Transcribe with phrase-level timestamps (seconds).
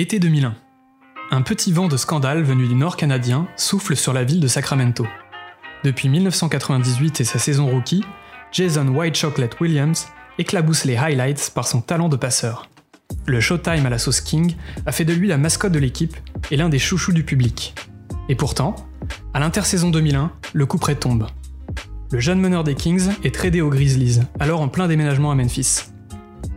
[0.00, 0.54] Été 2001.
[1.30, 5.06] Un petit vent de scandale venu du nord canadien souffle sur la ville de Sacramento.
[5.84, 8.02] Depuis 1998 et sa saison rookie,
[8.50, 10.08] Jason White Chocolate Williams
[10.38, 12.70] éclabousse les highlights par son talent de passeur.
[13.26, 14.54] Le Showtime à la sauce King
[14.86, 16.16] a fait de lui la mascotte de l'équipe
[16.50, 17.74] et l'un des chouchous du public.
[18.30, 18.76] Et pourtant,
[19.34, 21.26] à l'intersaison 2001, le coup près tombe.
[22.10, 25.90] Le jeune meneur des Kings est tradé aux Grizzlies, alors en plein déménagement à Memphis.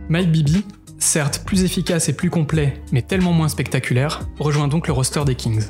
[0.08, 0.64] Mike Bibby,
[0.98, 5.34] certes plus efficace et plus complet, mais tellement moins spectaculaire, rejoint donc le roster des
[5.34, 5.64] Kings.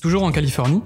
[0.00, 0.82] Toujours en Californie,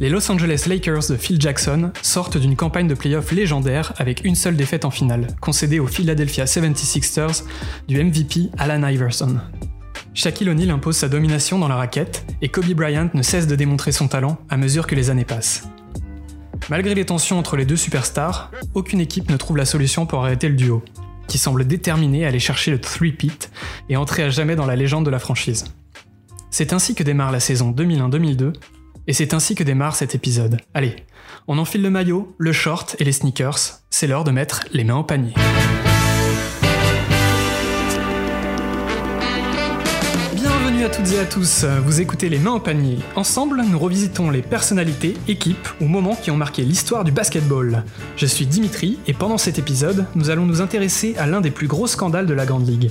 [0.00, 4.34] les Los Angeles Lakers de Phil Jackson sortent d'une campagne de playoff légendaire avec une
[4.34, 7.44] seule défaite en finale, concédée aux Philadelphia 76ers
[7.88, 9.38] du MVP Alan Iverson.
[10.14, 13.92] Shaquille O'Neal impose sa domination dans la raquette et Kobe Bryant ne cesse de démontrer
[13.92, 15.68] son talent à mesure que les années passent.
[16.68, 20.48] Malgré les tensions entre les deux superstars, aucune équipe ne trouve la solution pour arrêter
[20.48, 20.82] le duo,
[21.26, 23.50] qui semble déterminé à aller chercher le three-peat
[23.88, 25.64] et entrer à jamais dans la légende de la franchise.
[26.50, 28.52] C'est ainsi que démarre la saison 2001-2002,
[29.06, 30.58] et c'est ainsi que démarre cet épisode.
[30.74, 30.96] Allez,
[31.48, 34.96] on enfile le maillot, le short et les sneakers, c'est l'heure de mettre les mains
[34.96, 35.34] au panier.
[40.82, 42.98] Bienvenue à toutes et à tous, vous écoutez Les Mains au panier.
[43.14, 47.84] Ensemble, nous revisitons les personnalités, équipes ou moments qui ont marqué l'histoire du basketball.
[48.16, 51.68] Je suis Dimitri et pendant cet épisode, nous allons nous intéresser à l'un des plus
[51.68, 52.90] gros scandales de la Grande Ligue.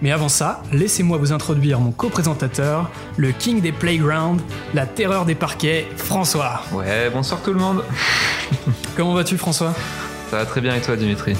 [0.00, 4.40] Mais avant ça, laissez-moi vous introduire mon co-présentateur, le king des playgrounds,
[4.72, 6.62] la terreur des parquets, François.
[6.72, 7.82] Ouais, bonsoir tout le monde.
[8.96, 9.74] Comment vas-tu François?
[10.30, 11.34] Ça va très bien et toi Dimitri?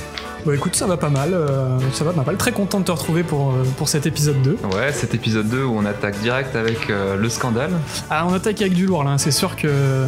[0.47, 2.37] Bah écoute, ça va pas mal, euh, ça va pas mal.
[2.37, 4.59] Très content de te retrouver pour, euh, pour cet épisode 2.
[4.75, 7.71] Ouais, cet épisode 2 où on attaque direct avec euh, le scandale.
[8.11, 10.05] Ah, on attaque avec du lourd là, c'est sûr que...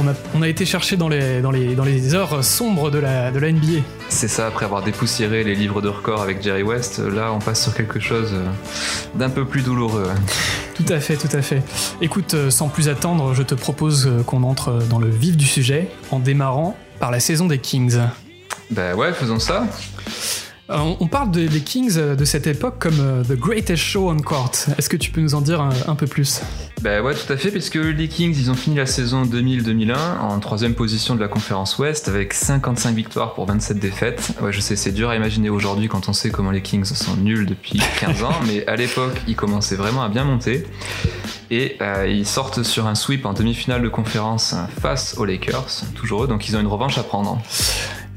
[0.00, 2.98] On a, on a, été chercher dans les, dans, les, dans les heures sombres de
[2.98, 3.82] la, de la NBA.
[4.08, 7.64] C'est ça, après avoir dépoussiéré les livres de record avec Jerry West, là on passe
[7.64, 8.32] sur quelque chose
[9.16, 10.06] d'un peu plus douloureux.
[10.74, 11.64] Tout à fait, tout à fait.
[12.00, 16.20] Écoute, sans plus attendre, je te propose qu'on entre dans le vif du sujet en
[16.20, 17.98] démarrant par la saison des Kings.
[18.70, 19.66] Bah ouais, faisons ça.
[20.70, 24.52] On parle de, des Kings de cette époque comme uh, The Greatest Show on Court.
[24.76, 26.42] Est-ce que tu peux nous en dire un, un, peu plus?
[26.82, 30.38] Bah ouais, tout à fait, puisque les Kings, ils ont fini la saison 2000-2001 en
[30.40, 34.32] troisième position de la conférence Ouest avec 55 victoires pour 27 défaites.
[34.42, 37.16] Ouais, je sais, c'est dur à imaginer aujourd'hui quand on sait comment les Kings sont
[37.16, 40.66] nuls depuis 15 ans, mais à l'époque, ils commençaient vraiment à bien monter.
[41.50, 46.24] Et euh, ils sortent sur un sweep en demi-finale de conférence face aux Lakers, toujours
[46.24, 47.40] eux, donc ils ont une revanche à prendre.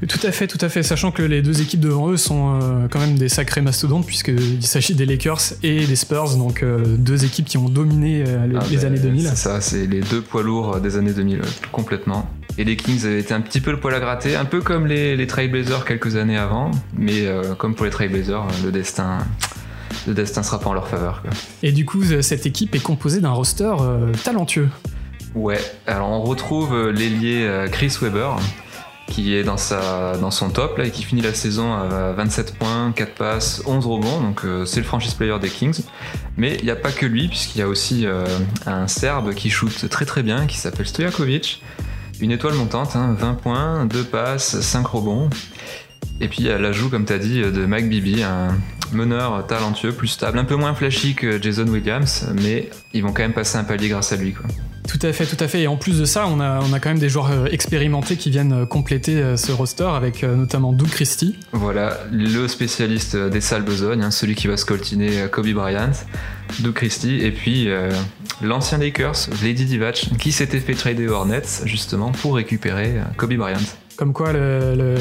[0.08, 2.88] Tout à fait, tout à fait, sachant que les deux équipes devant eux sont euh,
[2.90, 7.24] quand même des sacrés mastodontes, puisqu'il s'agit des Lakers et des Spurs, donc euh, deux
[7.24, 9.28] équipes qui ont dominé euh, les, ah les bah, années 2000.
[9.28, 12.28] C'est ça, c'est les deux poids lourds des années 2000, complètement.
[12.58, 14.86] Et les Kings avaient été un petit peu le poil à gratter, un peu comme
[14.86, 17.26] les, les Trailblazers quelques années avant, mais
[17.56, 19.18] comme pour les Trailblazers, le destin
[20.06, 21.22] le destin sera pas en leur faveur.
[21.22, 21.30] Quoi.
[21.62, 24.68] Et du coup, cette équipe est composée d'un roster euh, talentueux.
[25.34, 28.32] Ouais, alors on retrouve l'ailier Chris Webber,
[29.12, 33.62] qui est dans, son top et qui finit la saison à 27 points, 4 passes,
[33.66, 35.82] 11 rebonds, donc euh, c'est le franchise player des Kings.
[36.38, 38.24] Mais il n'y a pas que lui, puisqu'il y a aussi euh,
[38.64, 41.62] un Serbe qui shoot très très bien, qui s'appelle Stojakovic.
[42.20, 45.28] Une étoile montante, hein, 20 points, 2 passes, 5 rebonds.
[46.22, 48.56] Et puis l'ajout, comme tu as dit, de Mike Bibby, un
[48.92, 53.22] meneur talentueux, plus stable, un peu moins flashy que Jason Williams, mais ils vont quand
[53.22, 54.34] même passer un palier grâce à lui.
[54.88, 55.62] Tout à fait, tout à fait.
[55.62, 58.30] Et en plus de ça, on a, on a quand même des joueurs expérimentés qui
[58.30, 61.36] viennent compléter ce roster avec notamment Doug Christie.
[61.52, 65.92] Voilà, le spécialiste des salles besognes, hein, celui qui va scoltiner Kobe Bryant,
[66.60, 67.90] Doug Christie, et puis euh,
[68.42, 73.58] l'ancien Lakers, Lady Divac, qui s'était fait trader aux Hornets justement pour récupérer Kobe Bryant.
[73.96, 74.96] Comme quoi le, le,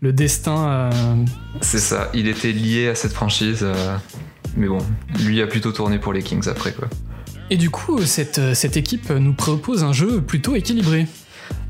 [0.00, 0.68] le destin.
[0.68, 0.90] Euh...
[1.60, 3.96] C'est ça, il était lié à cette franchise, euh,
[4.56, 4.78] mais bon,
[5.24, 6.88] lui a plutôt tourné pour les Kings après quoi.
[7.50, 11.06] Et du coup, cette, cette équipe nous propose un jeu plutôt équilibré.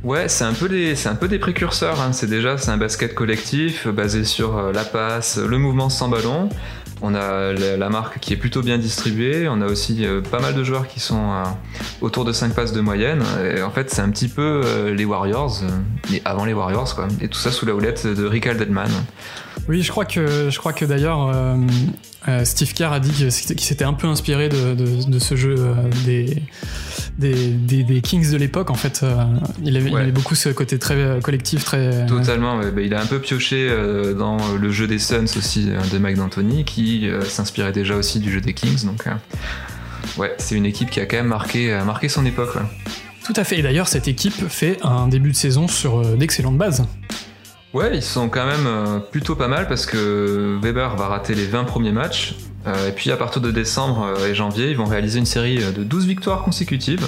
[0.04, 2.00] Ouais, c'est un peu des, un peu des précurseurs.
[2.00, 2.12] Hein.
[2.12, 6.48] C'est déjà, un basket collectif basé sur euh, la passe, le mouvement sans ballon.
[7.02, 9.48] On a la, marque qui est plutôt bien distribuée.
[9.48, 11.44] On a aussi euh, pas mal de joueurs qui sont euh,
[12.00, 13.22] autour de 5 passes de moyenne.
[13.54, 15.60] Et en fait, c'est un petit peu euh, les Warriors,
[16.10, 17.08] mais avant les Warriors, quoi.
[17.20, 18.90] Et tout ça sous la houlette de Rick Alderman.
[19.68, 21.56] Oui, je crois que, je crois que d'ailleurs, euh,
[22.28, 25.56] euh, Steve Kerr a dit qu'il s'était un peu inspiré de, de, de ce jeu
[25.58, 25.74] euh,
[26.04, 26.42] des,
[27.18, 28.70] des, des, des, Kings de l'époque.
[28.70, 29.04] En fait,
[29.62, 29.90] il avait, ouais.
[29.90, 32.06] il, avait, beaucoup ce côté très collectif, très.
[32.06, 32.58] Totalement.
[32.58, 32.70] Ouais.
[32.70, 33.68] Bah, il a un peu pioché
[34.16, 38.40] dans le jeu des Suns aussi de Mike D'Antoni, qui s'inspirait déjà aussi du jeu
[38.40, 38.84] des Kings.
[38.84, 39.04] Donc,
[40.16, 42.54] ouais, c'est une équipe qui a quand même marqué, marqué son époque.
[42.54, 42.62] Ouais.
[43.24, 43.58] Tout à fait.
[43.58, 46.84] Et d'ailleurs, cette équipe fait un début de saison sur d'excellentes bases.
[47.76, 51.64] Ouais, ils sont quand même plutôt pas mal parce que Weber va rater les 20
[51.64, 52.34] premiers matchs.
[52.66, 56.06] et puis à partir de décembre et janvier, ils vont réaliser une série de 12
[56.06, 57.06] victoires consécutives.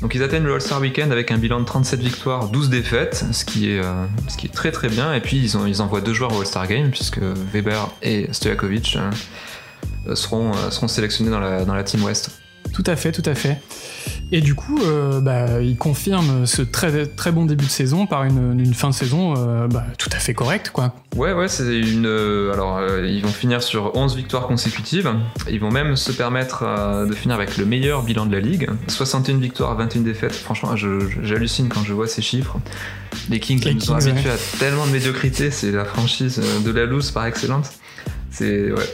[0.00, 3.44] Donc ils atteignent le All-Star Weekend avec un bilan de 37 victoires, 12 défaites, ce
[3.44, 3.80] qui est,
[4.26, 5.14] ce qui est très très bien.
[5.14, 7.20] Et puis ils envoient deux joueurs au All-Star Game puisque
[7.52, 8.98] Weber et Stojakovic
[10.16, 12.41] seront, seront sélectionnés dans la, dans la Team West.
[12.72, 13.60] Tout à fait, tout à fait.
[14.34, 18.24] Et du coup, euh, bah, il confirme ce très, très bon début de saison par
[18.24, 20.70] une, fin de saison euh, bah, tout à fait correcte.
[20.70, 20.94] Quoi.
[21.16, 22.06] Ouais, ouais, c'est une.
[22.06, 25.12] Euh, alors, ils vont finir sur 11 victoires consécutives.
[25.50, 26.64] Ils vont même se permettre
[27.06, 30.34] de finir avec le meilleur bilan de la ligue 61 victoires, 21 défaites.
[30.34, 32.56] Franchement, j'hallucine quand je vois ces chiffres.
[33.28, 35.50] Les Kings, nous ont habitués à tellement de médiocrité.
[35.50, 37.68] C'est la franchise de la loose par excellence.
[38.30, 38.72] C'est.
[38.72, 38.88] Ouais.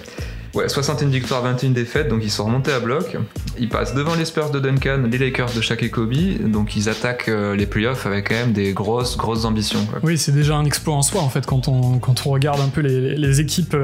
[0.55, 3.17] Ouais, 61 victoires, 21 défaites, donc ils sont remontés à bloc.
[3.59, 6.15] Ils passent devant les Spurs de Duncan, les Lakers de Shaq et Kobe,
[6.47, 9.87] donc ils attaquent euh, les playoffs avec quand même des grosses, grosses ambitions.
[10.03, 12.69] Oui, c'est déjà un exploit en soi en fait quand on, quand on regarde un
[12.69, 13.77] peu les, équipes,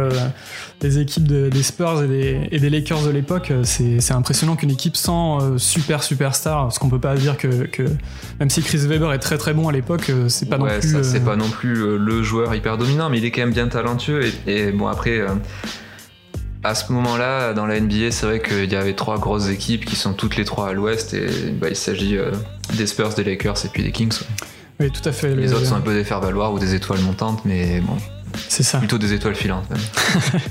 [0.81, 3.51] les équipes euh, des Spurs et des, et des Lakers de l'époque.
[3.51, 7.83] Euh, c'est impressionnant qu'une équipe sans super superstar, parce qu'on peut pas dire que, que,
[8.41, 11.05] même si Chris Weber est très très bon à l'époque, c'est pas non plus.
[11.05, 14.23] C'est pas non plus le joueur hyper dominant, mais il est quand même bien talentueux
[14.47, 15.21] et, et bon après
[16.65, 19.97] à ce moment-là, dans la NBA, c'est vrai qu'il y avait trois grosses équipes qui
[19.97, 22.31] sont toutes les trois à l'ouest et bah, il s'agit euh,
[22.73, 24.19] des Spurs, des Lakers et puis des Kings.
[24.81, 25.35] Oui, tout à fait.
[25.37, 27.97] Les autres sont un peu des faire-valoir ou des étoiles montantes, mais bon.
[28.49, 28.79] C'est ça.
[28.79, 29.67] Plutôt des étoiles filantes.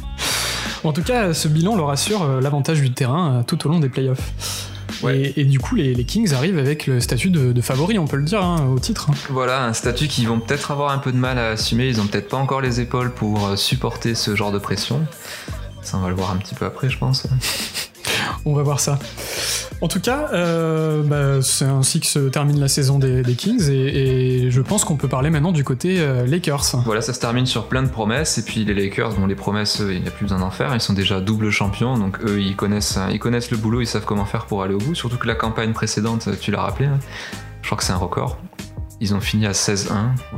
[0.84, 3.80] en tout cas, ce bilan leur assure euh, l'avantage du terrain euh, tout au long
[3.80, 4.70] des playoffs.
[5.06, 8.42] Et, du coup, les, Kings arrivent avec le statut de, favori, on peut le dire,
[8.42, 9.10] hein, au titre.
[9.30, 11.90] Voilà, un statut qu'ils vont peut-être avoir un peu de mal à assumer.
[11.90, 15.02] Ils ont peut-être pas encore les épaules pour supporter ce genre de pression.
[15.84, 17.28] Ça, on va le voir un petit peu après, je pense.
[18.46, 19.00] on va voir ça.
[19.82, 24.50] En tout cas, euh, bah, c'est ainsi que se termine la saison des, Kings et,
[24.50, 26.84] je pense qu'on peut parler maintenant du côté euh, Lakers.
[26.86, 29.82] Voilà, ça se termine sur plein de promesses et puis les Lakers, bon les promesses,
[29.82, 32.56] il n'y a plus besoin d'en faire, ils sont déjà double champions, donc eux ils
[32.56, 35.28] connaissent, ils connaissent le boulot, ils savent comment faire pour aller au bout, surtout que
[35.28, 37.00] la campagne précédente, tu l'as rappelé, hein,
[37.62, 38.38] je crois que c'est un record.
[39.04, 39.90] Ils ont fini à 16-1.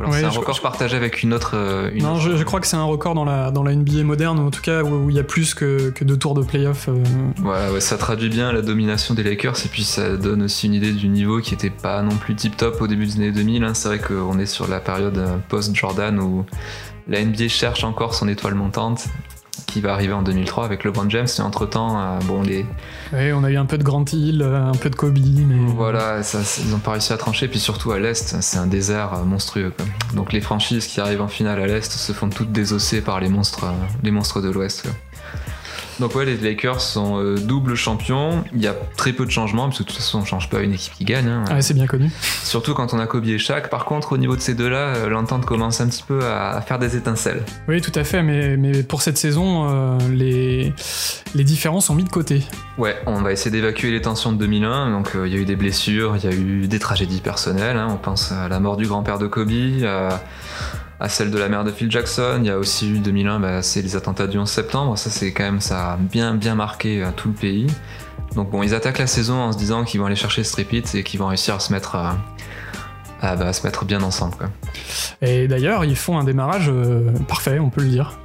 [0.09, 1.51] c'est un record partagé avec une autre.
[1.53, 4.49] Euh, non, Je, crois que c'est un record dans la, dans la NBA moderne, en
[4.49, 6.89] tout cas où, il y a plus que, que deux tours de playoff.
[6.89, 7.71] Euh.
[7.71, 10.93] Ouais, ça traduit bien la domination des Lakers et puis ça donne aussi une idée
[10.93, 13.63] du niveau qui était pas non plus tip top au début des années 2000.
[13.63, 13.75] Hein.
[13.75, 16.43] C'est vrai qu'on est sur la période euh, post-Jordan où
[17.07, 19.05] la NBA cherche encore son étoile montante
[19.75, 21.27] qui va arriver en 2003 avec LeBron James.
[21.37, 22.65] Et entre temps, euh, bon, les.
[23.11, 25.57] Oui, on a eu un peu de Grant Hill, euh, un peu de Kobe, mais.
[25.67, 27.49] Voilà, ça, ils n'ont pas réussi à trancher.
[27.49, 29.73] Puis surtout à l'Est, c'est un désert euh, monstrueux.
[30.13, 33.27] Donc les franchises qui arrivent en finale à l'Est se font toutes désosser par les
[33.27, 33.65] monstres,
[34.01, 34.87] les monstres de l'Ouest.
[35.99, 38.43] Donc ouais, les Lakers sont euh, double champions.
[38.53, 40.59] Il y a très peu de changements, parce que de toute façon, on change pas
[40.59, 41.27] une équipe qui gagne.
[41.27, 41.45] Hein.
[41.49, 42.09] Ah, c'est bien connu.
[42.43, 43.69] Surtout quand on a Kobe et Shaq.
[43.69, 46.79] Par contre, au niveau de ces deux-là, euh, l'entente commence un petit peu à, faire
[46.79, 47.43] des étincelles.
[47.67, 50.73] Oui, tout à fait, mais, mais pour cette saison, euh, les,
[51.33, 52.43] les différences sont mis de côté.
[52.77, 54.91] Ouais, on va essayer d'évacuer les tensions de 2001.
[54.91, 57.77] Donc il y a eu des blessures, il y a eu des tragédies personnelles.
[57.77, 57.87] Hein.
[57.89, 59.51] On pense à la mort du grand-père de Kobe,
[60.99, 62.39] à à celle de la mère de Phil Jackson.
[62.39, 64.97] Il y a aussi eu 2001, bah, c'est les attentats du 11 septembre.
[64.97, 67.67] Ça, c'est quand même, ça a bien, bien marqué euh, tout le pays.
[68.35, 71.03] Donc bon, ils attaquent la saison en se disant qu'ils vont aller chercher Strip et
[71.03, 72.09] qu'ils vont réussir à se mettre, euh,
[73.21, 74.49] à, bah, se mettre bien ensemble.
[75.21, 78.19] Et d'ailleurs, ils font un démarrage euh, parfait, on peut le dire.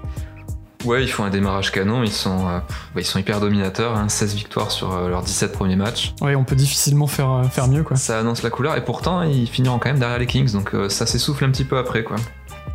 [0.87, 2.64] Ouais, ils font un démarrage canon, ils sont, bah,
[2.96, 4.34] ils sont hyper dominateurs, 16 hein.
[4.34, 6.14] victoires sur leurs 17 premiers matchs.
[6.23, 7.99] Ouais, on peut difficilement faire, faire mieux quoi.
[7.99, 11.04] Ça annonce la couleur et pourtant ils finiront quand même derrière les Kings, donc ça
[11.04, 12.16] s'essouffle un petit peu après quoi.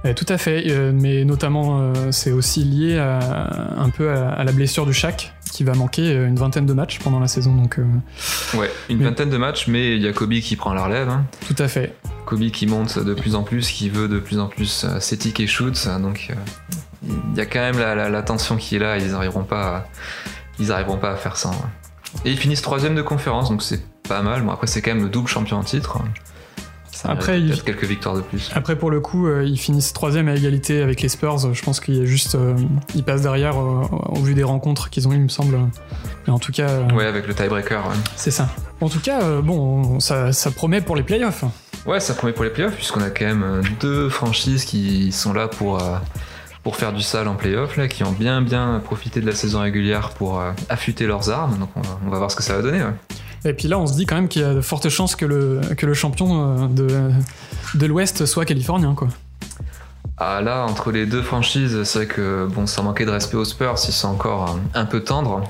[0.06, 4.52] Eh, tout à fait, euh, mais notamment euh, c'est aussi lié un peu à, la
[4.52, 7.56] blessure du Shaq qui va manquer euh, une vingtaine de matchs pendant la saison.
[7.56, 7.80] Donc,
[8.54, 11.10] ouais, une vingtaine de matchs, mais il y a Kobe qui prend la relève.
[11.10, 11.26] Hein.
[11.48, 11.96] Tout à fait.
[12.26, 15.48] Kobe qui monte de plus en plus, qui veut de plus en plus s'étiquer et
[15.48, 16.32] shoot, donc
[17.04, 19.88] il y a quand même la, tension qui est là, ils n'arriveront pas, à,
[20.60, 21.50] ils arriveront pas à faire ça.
[21.50, 21.70] Hein.
[22.26, 24.44] Et ils finissent troisième de conférence, donc c'est pas mal.
[24.44, 26.00] Bon après c'est quand même le double champion en titre
[27.04, 27.62] après, il...
[27.64, 28.50] quelques victoires de plus.
[28.54, 31.54] Après, pour le coup, euh, ils finissent troisième à égalité avec les Spurs.
[31.54, 32.56] Je pense qu'il y a juste, euh,
[32.96, 35.58] ils passent derrière euh, au vu des rencontres qu'ils ont eues, il me semble.
[36.26, 36.82] Mais en tout cas.
[36.94, 37.84] ouais, avec le tiebreaker.
[38.16, 38.50] C'est ça.
[38.82, 41.44] En tout cas, bon, ça, promet pour les playoffs.
[41.86, 45.48] Ouais, ça promet pour les playoffs puisqu'on a quand même deux franchises qui sont là
[45.48, 45.82] pour
[46.64, 49.60] pour faire du sale en playoff, là, qui ont bien bien profité de la saison
[49.62, 51.58] régulière pour affûter leurs armes.
[51.60, 52.82] Donc on va, voir ce que ça va donner.
[53.46, 55.26] Et puis là, on se dit quand même qu'il y a de fortes chances que
[55.26, 56.88] le, que le champion euh, de,
[57.76, 59.08] de l'Ouest soit californien, quoi.
[60.18, 63.46] Ah là, entre les deux franchises, c'est vrai que bon, ça manquait de respect aux
[63.46, 65.44] Spurs, ils sont encore un peu tendres.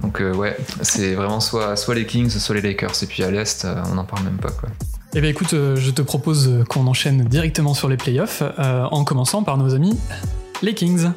[0.00, 3.02] Donc euh, ouais, c'est vraiment soit, soit les Kings, soit les Lakers.
[3.02, 4.70] Et puis à l'Est, euh, on n'en parle même pas, quoi.
[5.14, 9.04] Eh bien écoute, euh, je te propose qu'on enchaîne directement sur les playoffs, euh, en
[9.04, 9.96] commençant par nos amis
[10.62, 11.10] les Kings.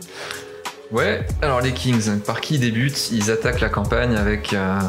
[0.92, 3.12] Ouais, alors les Kings, par qui ils débutent?
[3.12, 4.80] Ils attaquent la campagne avec, euh,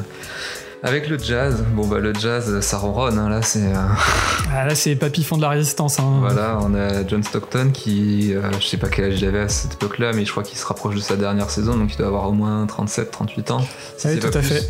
[0.82, 1.64] avec le jazz.
[1.74, 3.60] Bon bah le jazz, ça ronronne, hein, là c'est...
[3.66, 3.74] euh,
[4.54, 5.98] Ah, là c'est papy fond de la résistance.
[5.98, 6.18] Hein.
[6.20, 9.48] Voilà, on a John Stockton qui, euh, je sais pas quel âge il avait à
[9.48, 12.06] cette époque-là, mais je crois qu'il se rapproche de sa dernière saison, donc il doit
[12.06, 13.60] avoir au moins 37, 38 ans.
[13.96, 14.48] si Ah oui, c'est tout pas à plus.
[14.48, 14.68] fait.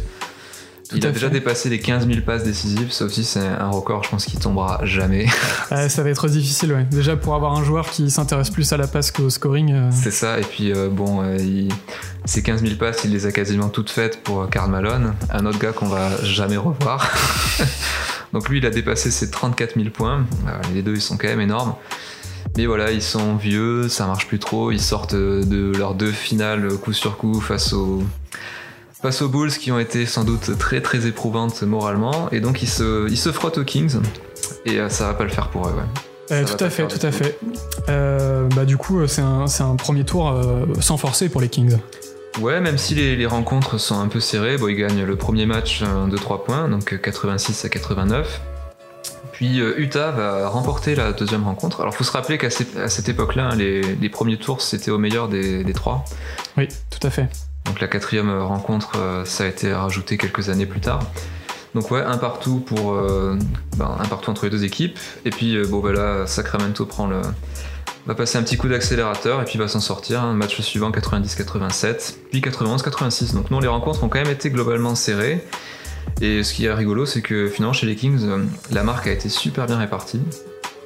[0.95, 4.09] Il a déjà dépassé les 15 000 passes décisives, ça aussi c'est un record, je
[4.11, 5.27] pense qu'il tombera jamais.
[5.71, 6.85] Ouais, ça va être difficile, ouais.
[6.91, 9.73] Déjà pour avoir un joueur qui s'intéresse plus à la passe qu'au scoring.
[9.73, 11.69] euh, c'est ça, et puis euh, bon, euh, il-
[12.25, 15.59] ces 15 000 passes, il les a quasiment toutes faites pour Karl Malone, un autre
[15.59, 17.11] gars qu'on va jamais revoir.
[18.33, 20.25] donc lui, il a dépassé ses 34 000 points,
[20.75, 21.75] les deux ils sont quand même énormes.
[22.57, 26.69] Mais voilà, ils sont vieux, ça marche plus trop, ils sortent de leurs deux finales
[26.79, 28.03] coup sur coup face aux,
[29.01, 32.69] face aux Bulls qui ont été sans doute très très éprouvantes moralement, et donc ils
[32.69, 33.97] se, ils se frottent aux Kings,
[34.65, 35.73] et euh, ça va pas le faire pour eux.
[35.73, 36.37] Ouais.
[36.37, 37.39] euh, tout à fait, tout à fait.
[37.89, 41.49] Euh, bah du coup, c'est un, c'est un premier tour euh, sans forcer pour les
[41.49, 41.79] Kings.
[42.41, 45.47] Ouais, même si les, les rencontres sont un peu serrées, bon, ils gagnent le premier
[45.47, 48.41] match de 3 points, donc euh, 86 à 89.
[49.33, 51.81] Puis Utah va remporter la deuxième rencontre.
[51.81, 55.29] Alors faut se rappeler qu'à cette, époque-là, hein, les, les premiers tours c'était au meilleur
[55.29, 56.05] des, des trois.
[56.57, 57.29] Oui, tout à fait.
[57.69, 61.01] Donc la quatrième rencontre, euh, ça a été rajouté quelques années plus tard.
[61.75, 63.39] Donc ouais, un partout pour euh,
[63.77, 64.99] ben, un partout entre les deux équipes.
[65.25, 67.21] Et puis euh, bon bah là, Sacramento prend le
[68.07, 70.23] va passer un petit coup d'accélérateur et puis va s'en sortir.
[70.23, 73.35] Un match suivant 90-87, puis 91-86.
[73.35, 75.45] Donc non, les rencontres ont quand même été globalement serrées.
[76.23, 79.13] Et ce qui est rigolo, c'est que finalement chez les Kings, euh, la marque a
[79.13, 80.21] été super bien répartie.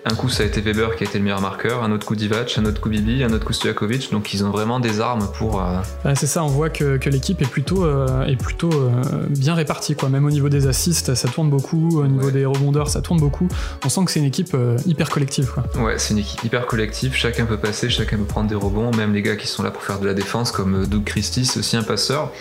[0.04, 2.16] Un coup, ça a été Weber qui a été le meilleur marqueur, un autre coup
[2.16, 4.10] Divac, un autre coup Bibi, un autre coup Stojakovic.
[4.10, 7.08] Donc ils ont vraiment des armes pour, euh, Ouais, c'est ça, on voit que, que
[7.08, 8.90] l'équipe est plutôt, euh, est plutôt euh,
[9.30, 9.94] bien répartie.
[9.94, 10.08] Quoi.
[10.08, 12.00] Même au niveau des assists, ça tourne beaucoup.
[12.00, 12.32] Au niveau Ouais.
[12.32, 13.46] des rebondeurs, ça tourne beaucoup.
[13.84, 14.56] On sent que c'est une équipe
[14.86, 15.52] hyper collective.
[15.54, 15.64] Quoi.
[15.84, 19.14] Ouais, c'est une équipe hyper collective, chacun peut passer, chacun peut prendre des rebonds, même
[19.14, 21.76] les gars qui sont là pour faire de la défense, comme Doug Christie, c'est aussi
[21.76, 22.32] un passeur.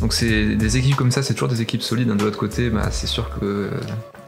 [0.00, 2.10] Donc c'est des équipes comme ça, c'est toujours des équipes solides.
[2.10, 2.16] hein.
[2.16, 3.70] De l'autre côté, bah, c'est sûr que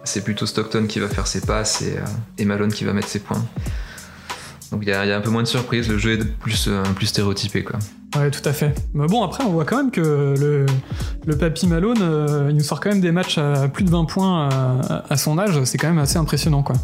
[0.05, 2.03] c'est plutôt Stockton qui va faire ses passes et, euh,
[2.39, 3.43] et Malone qui va mettre ses points.
[4.71, 6.25] Donc il y, a il y a un peu moins de surprises, le jeu est
[6.25, 7.79] plus, euh, plus stéréotypé quoi.
[8.17, 8.75] Ouais, tout à fait.
[8.95, 10.01] Mais bon, après, on voit quand même que
[10.39, 10.67] le,
[11.27, 14.05] le Papy Malone, euh, il nous sort quand même des matchs à plus de 20
[14.05, 15.63] points à, à son âge.
[15.65, 16.63] C'est quand même assez impressionnant.
[16.63, 16.77] Quoi.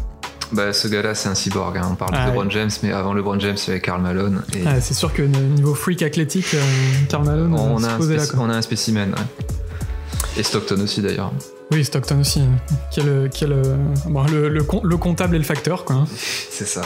[0.51, 1.87] Bah ce gars-là c'est un cyborg, hein.
[1.91, 2.37] on parle Ah de oui.
[2.37, 4.41] LeBron James, mais avant LeBron James il y avait Karl Malone.
[4.55, 6.61] Et Ouais, c'est sûr que niveau freak athlétique, euh,
[7.09, 8.23] Karl Malone, on, a un posait là.
[8.23, 8.45] spéci- Quoi.
[8.45, 9.09] on a un spécimen.
[9.11, 9.45] ouais.
[10.37, 11.31] Et Stockton aussi d'ailleurs.
[11.71, 12.41] Oui, Stockton aussi.
[12.91, 13.55] Quel, quel,
[14.07, 15.85] bon, le, le, com- le comptable et le facteur.
[15.85, 16.05] Quoi.
[16.49, 16.81] C'est ça.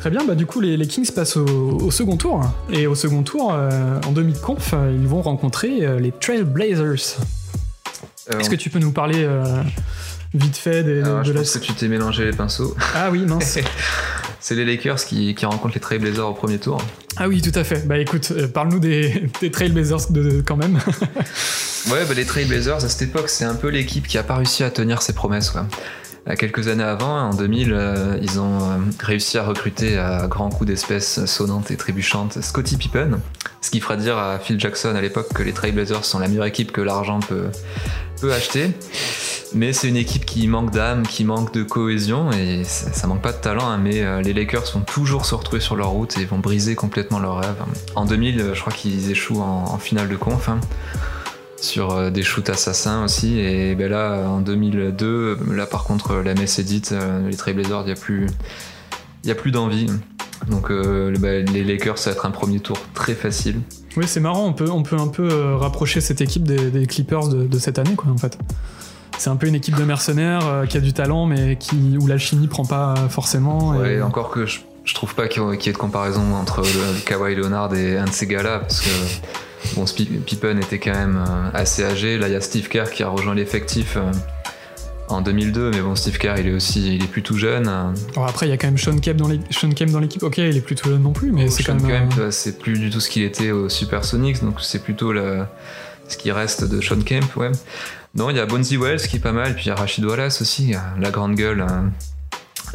[0.00, 2.40] Très bien, bah du coup les, les Kings passent au, au second tour.
[2.70, 7.16] Et au second tour, euh, en demi-conf, euh, ils vont rencontrer euh, les Trailblazers.
[8.32, 9.26] Euh, Est-ce que tu peux nous parler
[10.34, 11.40] vite fait des- de, alors, de je la...
[11.40, 12.76] pense que tu t'es mélangé les pinceaux.
[12.94, 13.58] Ah oui, mince.
[14.40, 16.80] C'est les Lakers qui, qui rencontrent les Trailblazers au premier tour.
[17.16, 17.86] ah oui, tout à fait.
[17.86, 20.78] Bah écoute, euh, parle-nous des, des Trailblazers de, de- quand même.
[21.90, 24.62] Ouais, bah, les Trailblazers à cette époque, c'est un peu l'équipe qui a pas réussi
[24.64, 25.50] à tenir ses promesses.
[25.50, 25.66] Quoi.
[26.28, 30.50] Euh, Quelques années avant, en 2000, euh, ils ont euh, réussi à recruter à grands
[30.50, 33.20] coups d'espèces sonnantes et trébuchantes Scottie Pippen,
[33.60, 36.46] ce qui fera dire à Phil Jackson à l'époque que les Trailblazers sont la meilleure
[36.46, 37.50] équipe que l'argent peut,
[38.32, 38.70] acheter.
[39.54, 43.32] Mais c'est une équipe qui manque d'âme, qui manque de cohésion, et ça, manque pas
[43.32, 46.38] de talent, hein, mais les Lakers vont toujours se retrouver sur leur route et vont
[46.38, 47.62] briser complètement leurs rêves.
[47.94, 50.48] En 2000, euh, je crois qu'ils échouent en, en finale de conf.
[50.48, 50.60] hein
[51.60, 53.38] sur euh, des shoots assassins aussi.
[53.38, 57.36] Et ben là, en 2002, euh, là par contre, la messe est dite, euh, les
[57.36, 58.26] Trailblazers, il n'y a plus,
[59.24, 59.86] y a plus d'envie.
[60.48, 63.60] Donc euh, bah, les Lakers, ça va être un premier tour très facile.
[63.96, 66.86] oui, c'est marrant, on peut, on peut un peu euh, rapprocher cette équipe des, des
[66.86, 68.38] Clippers de, de cette année, quoi, en fait.
[69.18, 72.06] C'est un peu une équipe de mercenaires euh, qui a du talent, mais qui, où
[72.06, 73.74] l'alchimie prend pas forcément.
[73.74, 77.00] et- Ouais, encore que je, je trouve pas qu'il y ait de comparaison entre le
[77.04, 78.88] Kawhi Leonard et un de ces gars-là, parce que
[79.74, 82.18] bon, Pippen était quand même euh, assez âgé.
[82.18, 83.96] Là, il y a Steve Kerr qui a rejoint l'effectif.
[83.96, 84.10] euh,
[85.10, 87.66] en 2002, mais bon, Steve Kerr, il est aussi, il est plus tout jeune.
[87.66, 90.22] Alors après, il y a quand même Sean Kemp dans l'é- Sean Kemp dans l'équipe.
[90.22, 92.10] Ok, il est plutôt jeune non plus, mais c'est quand Sean même.
[92.10, 95.44] Kemp, euh, c'est plus du tout ce qu'il était au Supersonics, donc c'est plutôt le-
[96.08, 97.50] ce qui reste de Sean Kemp, ouais.
[98.16, 100.04] Non, il y a Bonzi Wells qui est pas mal, puis il y a Rachid
[100.04, 101.80] Wallace aussi, la grande gueule, euh,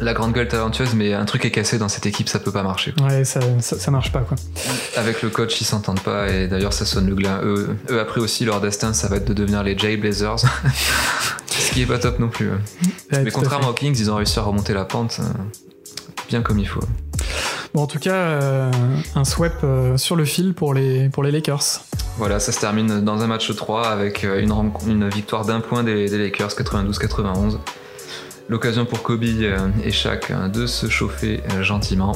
[0.00, 2.62] la grande gueule talentueuse, mais un truc est cassé dans cette équipe, ça peut pas
[2.62, 2.92] marcher.
[2.92, 3.06] quoi.
[3.08, 4.36] Ouais, ça, ça, ça marche pas, quoi.
[4.96, 7.40] Avec le coach, ils s'entendent pas, et d'ailleurs ça sonne le glin.
[7.42, 10.38] Eux, eux, après aussi, leur destin, ça va être de devenir les Jay Blazers,
[11.46, 12.50] ce qui est pas top non plus.
[12.50, 12.56] ouais.
[13.12, 15.24] Ouais, Mais contrairement aux Kings, ils ont réussi à remonter la pente euh,
[16.28, 16.80] bien comme il faut.
[17.74, 18.70] Bon, en tout cas, euh,
[19.16, 21.80] un sweep euh, sur le fil pour les, pour les Lakers.
[22.18, 24.52] Voilà, ça se termine dans un match 3 avec une,
[24.86, 27.58] une victoire d'un point des, des Lakers 92-91.
[28.48, 32.12] L'occasion pour Kobe et Shaq de se chauffer gentiment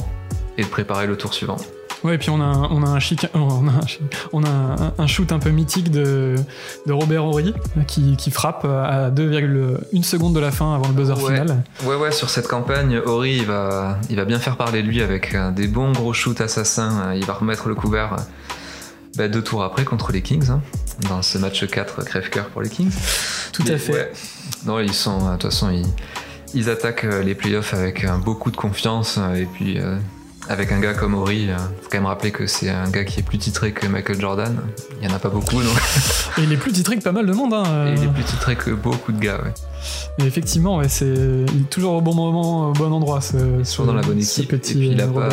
[0.57, 1.57] et de préparer le tour suivant.
[2.03, 3.81] Ouais, et puis on a un, on a un, chic, on a un,
[4.31, 6.35] on a un, shoot un peu mythique de,
[6.85, 7.53] de Robert Horry
[7.87, 11.63] qui, qui, frappe à 2,1 secondes de la fin avant le buzzer final.
[11.83, 15.01] Ouais, ouais, sur cette campagne, Horry il va, il va bien faire parler de lui
[15.01, 17.13] avec des bons gros shoots assassins.
[17.15, 18.15] Il va remettre le couvert
[19.17, 20.61] bah, deux tours après contre les Kings, hein,
[21.09, 22.91] dans ce match 4 crève-cœur pour les Kings.
[23.51, 24.11] Tout à fait.
[24.65, 25.85] Non, ils sont, de toute façon, ils,
[26.53, 29.79] ils attaquent les playoffs avec beaucoup de confiance et puis
[30.49, 33.03] avec un gars comme Ori, il euh, faut quand même rappeler que c'est un gars
[33.03, 34.59] qui est plus titré que Michael Jordan.
[34.93, 35.77] Il n'y en a pas beaucoup, donc.
[36.39, 37.53] Et il est plus titré que pas mal de monde.
[37.53, 37.87] Hein.
[37.87, 39.53] Et il est plus titré que beaucoup de gars, ouais.
[40.17, 43.21] Et effectivement, ouais, c'est il est toujours au bon moment, au bon endroit.
[43.21, 44.49] Ce, toujours dans la bonne équipe.
[44.49, 45.29] Petit et puis il a, euh,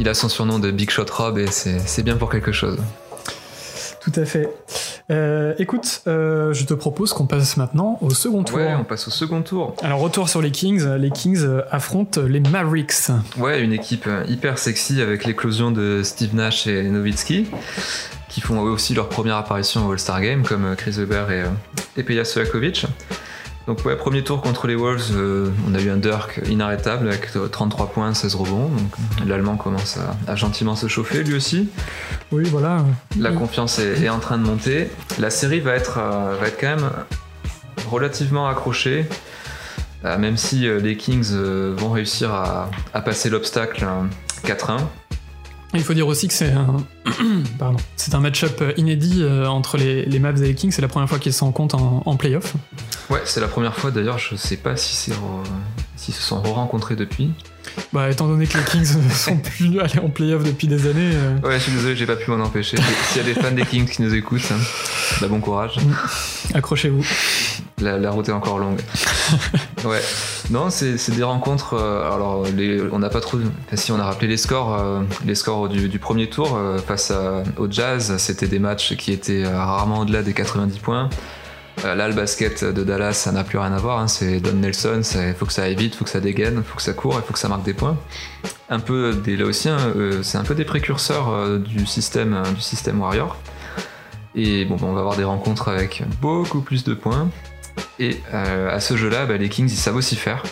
[0.00, 2.78] il a son surnom de Big Shot Rob et c'est bien pour quelque chose.
[4.00, 4.48] Tout à fait.
[5.10, 8.58] Euh, écoute, euh, je te propose qu'on passe maintenant au second tour.
[8.58, 9.74] Ouais, on passe au second tour.
[9.82, 10.86] Alors, retour sur les Kings.
[10.96, 13.10] Les Kings euh, affrontent les Mavericks.
[13.36, 17.46] Ouais, une équipe hyper sexy avec l'éclosion de Steve Nash et Nowitzki,
[18.28, 22.24] qui font aussi leur première apparition au All-Star Game, comme Chris Webber et, et Peja
[22.24, 22.86] Stojakovic.
[23.70, 27.28] Donc ouais, premier tour contre les Wolves, euh, on a eu un Dirk inarrêtable avec
[27.52, 28.66] 33 points, 16 rebonds.
[28.66, 29.96] Donc l'Allemand commence
[30.26, 31.68] à, gentiment se chauffer lui aussi.
[32.32, 32.84] Oui, voilà.
[33.16, 34.90] La confiance est, en train de monter.
[35.20, 36.90] La série va être, euh, va être quand même
[37.88, 39.06] relativement accrochée.
[40.04, 41.32] Euh, même si les Kings
[41.76, 42.70] vont réussir à,
[43.04, 43.86] passer l'obstacle
[44.44, 44.78] 4-1.
[45.74, 46.84] Il faut dire aussi que c'est un,
[48.12, 50.72] un match-up inédit entre les, les Mavs et les Kings.
[50.72, 52.54] C'est la première fois qu'ils se rencontrent en, en playoff.
[53.08, 55.12] Ouais, c'est la première fois d'ailleurs, je sais pas si c'est
[55.96, 57.30] s'ils se sont re-rencontrés depuis.
[57.92, 61.10] Bah, étant donné que les Kings ne sont plus allés en playoff depuis des années.
[61.12, 61.38] Euh.
[61.42, 62.76] Ouais, je suis désolé, j'ai pas pu m'en empêcher.
[63.08, 64.58] S'il y a des fans des Kings qui nous écoutent, hein,
[65.20, 65.78] bah, bon courage.
[65.78, 66.56] Mm.
[66.56, 67.04] Accrochez-vous.
[67.80, 68.80] La, route est encore longue.
[69.84, 70.02] ouais.
[70.50, 71.74] Non, c'est des rencontres.
[71.74, 72.44] Euh, alors,
[72.92, 73.38] on n'a pas trop.
[73.38, 77.12] Enfin, si on a rappelé les scores, euh, les scores du, premier tour face
[77.56, 81.08] au Jazz, c'était des matchs qui étaient rarement au-delà des 90 points.
[81.84, 83.98] Euh, là, le basket de Dallas, ça n'a plus rien à voir.
[83.98, 84.08] Hein.
[84.08, 86.62] C'est Don Nelson, il faut que ça aille vite, il faut que ça dégaine, il
[86.62, 87.96] faut que ça court, il faut que ça marque des points.
[88.68, 92.42] Un peu des, hein, euh, c'est un peu des précurseurs euh, du système,
[92.98, 93.36] Warrior.
[94.34, 97.28] Et bon, on va avoir des rencontres avec beaucoup plus de points.
[97.98, 100.42] Et à ce jeu-là, bah, les Kings, ils savent aussi faire.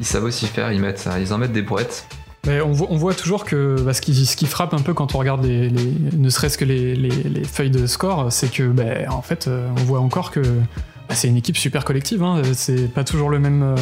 [0.00, 0.82] Ils savent aussi faire, ils,
[1.20, 2.06] ils en mettent des brouettes
[2.46, 6.28] on, voit, toujours que bah, ce, qui, frappe un peu quand on regarde les, ne
[6.28, 10.30] serait-ce que les, feuilles de score, c'est que bah, en fait, euh, on voit encore
[10.30, 12.22] que bah, c'est une équipe super collective.
[12.22, 12.42] Hein.
[12.52, 13.74] C'est pas toujours le même, euh,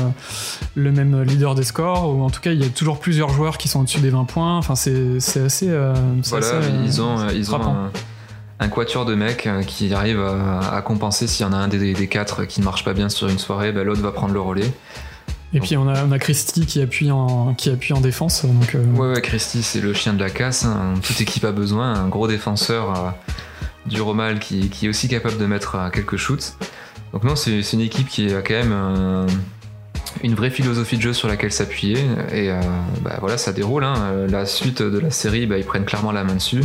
[0.74, 3.58] le même leader des scores, ou en tout cas, il y a toujours plusieurs joueurs
[3.58, 4.56] qui sont au-dessus des 20 points.
[4.56, 5.68] Enfin, c'est assez.
[5.68, 7.60] Euh, voilà, ils ont, ils ont
[8.60, 12.08] un, quatuor de mecs qui arrive à, compenser s'il y en a un des, des,
[12.08, 14.72] quatre qui ne marche pas bien sur une soirée, l'autre va prendre le relais.
[15.54, 17.54] Et puis on a, on a Christy qui appuie en,
[18.02, 18.44] défense.
[18.44, 20.64] Donc, euh, Ouais, Christy, c'est le chien de la casse.
[20.64, 20.94] Hein.
[21.00, 21.94] Toute équipe a besoin.
[21.94, 23.10] Un gros défenseur euh,
[23.86, 26.56] du Romal qui, est aussi capable de mettre euh, quelques shoots.
[27.12, 29.28] Donc, non, c'est une équipe qui a quand même
[30.24, 31.98] une vraie philosophie de jeu sur laquelle s'appuyer.
[32.32, 32.50] Et
[33.02, 33.84] bah, voilà, ça déroule.
[33.84, 34.26] Hein.
[34.28, 36.64] La suite de la série, bah, ils prennent clairement la main dessus.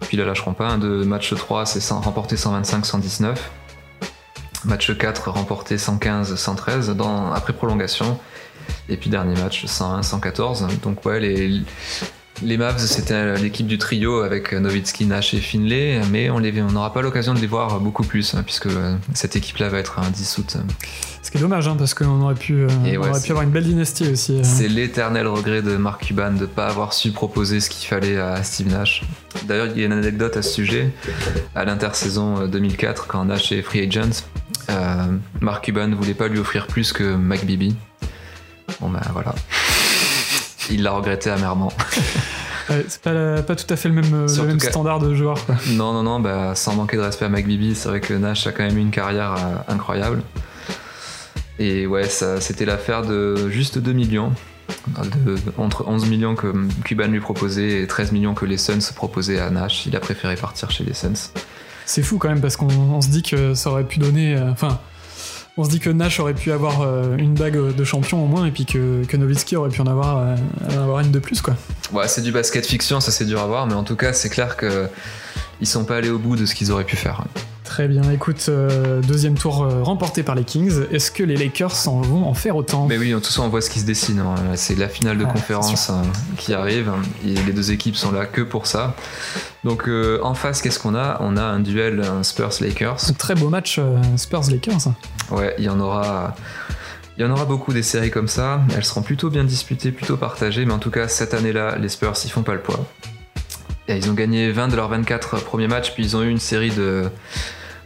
[0.00, 0.76] Puis là, lâcheront pas.
[0.76, 3.36] De match 3, c'est remporté 125-119.
[4.64, 6.96] Match 4 remporté 115-113
[7.34, 8.18] après prolongation.
[8.88, 10.80] Et puis dernier match 101-114.
[10.80, 11.62] Donc ouais, les,
[12.42, 17.02] les Mavs, c'était l'équipe du trio avec Nowitzki, Nash et Finlay, mais on n'aura pas
[17.02, 18.68] l'occasion de les voir beaucoup plus, hein, puisque
[19.14, 20.56] cette équipe-là va être dissoute.
[21.22, 23.64] Ce qui est dommage, hein, parce qu'on aurait, pu, euh, aurait pu avoir une belle
[23.64, 24.38] dynastie aussi.
[24.38, 24.44] Hein.
[24.44, 28.18] C'est l'éternel regret de Mark Cuban de ne pas avoir su proposer ce qu'il fallait
[28.18, 29.02] à Steve Nash.
[29.46, 30.90] D'ailleurs, il y a une anecdote à ce sujet.
[31.54, 34.24] À l'intersaison 2004, quand Nash est free agent,
[34.70, 35.06] euh,
[35.40, 37.76] Mark Cuban ne voulait pas lui offrir plus que McBibi.
[38.80, 39.34] Bon ben voilà.
[40.70, 41.72] Il l'a regretté amèrement.
[42.88, 44.28] c'est pas, tout à fait le même,
[44.58, 45.36] standard de joueur.
[45.70, 48.52] Non, non, non, bah, sans manquer de respect à McBibi, c'est vrai que Nash a
[48.52, 50.22] quand même eu une carrière euh, incroyable.
[51.58, 54.32] Et ouais, ça, c'était l'affaire de juste 2 millions.
[55.56, 56.52] entre 11 millions que
[56.84, 59.86] Cuban lui proposait et 13 millions que les Suns proposaient à Nash.
[59.86, 61.32] Il a préféré partir chez les Suns.
[61.84, 64.36] C'est fou quand même parce qu'on se dit que ça aurait pu donner.
[64.36, 64.78] Euh, enfin,
[65.58, 68.46] on se dit que Nash aurait pu avoir euh, une bague de champion au moins
[68.46, 70.36] et puis que, que Nowitzki aurait pu en avoir, euh,
[70.70, 71.56] avoir une de plus quoi.
[71.92, 74.28] Ouais, c'est du basket fiction, ça c'est dur à voir, mais en tout cas c'est
[74.28, 74.88] clair que
[75.60, 77.24] ils sont pas allés au bout de ce qu'ils auraient pu faire.
[77.68, 80.86] Très bien, écoute, euh, deuxième tour euh, remporté par les Kings.
[80.90, 83.50] Est-ce que les Lakers en vont en faire autant Mais oui, en tout cas, on
[83.50, 84.20] voit ce qui se dessine.
[84.20, 84.36] Hein.
[84.54, 86.00] C'est la finale de conférence hein,
[86.38, 86.90] qui arrive.
[87.26, 88.96] Et les deux équipes sont là que pour ça.
[89.64, 91.18] Donc euh, en face, qu'est-ce qu'on a?
[91.20, 93.14] On a un duel Spurs-Lakers.
[93.18, 93.78] Très beau match
[94.16, 94.88] Spurs-Lakers.
[95.30, 96.34] Ouais, il y en aura.
[97.18, 100.16] Il y en aura beaucoup des séries comme ça, elles seront plutôt bien disputées, plutôt
[100.16, 102.86] partagées, mais en tout cas cette année-là, les Spurs ils font pas le poids.
[103.88, 106.38] Et ils ont gagné 20 de leurs 24 premiers matchs, puis ils ont eu une
[106.38, 107.10] série de,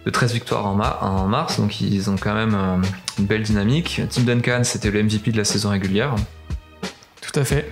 [0.05, 2.77] de 13 victoires en, en, mars, donc ils ont quand même euh,
[3.19, 4.01] une belle dynamique.
[4.11, 6.15] Tim Duncan, c'était le MVP de la saison régulière.
[7.21, 7.71] Tout à fait.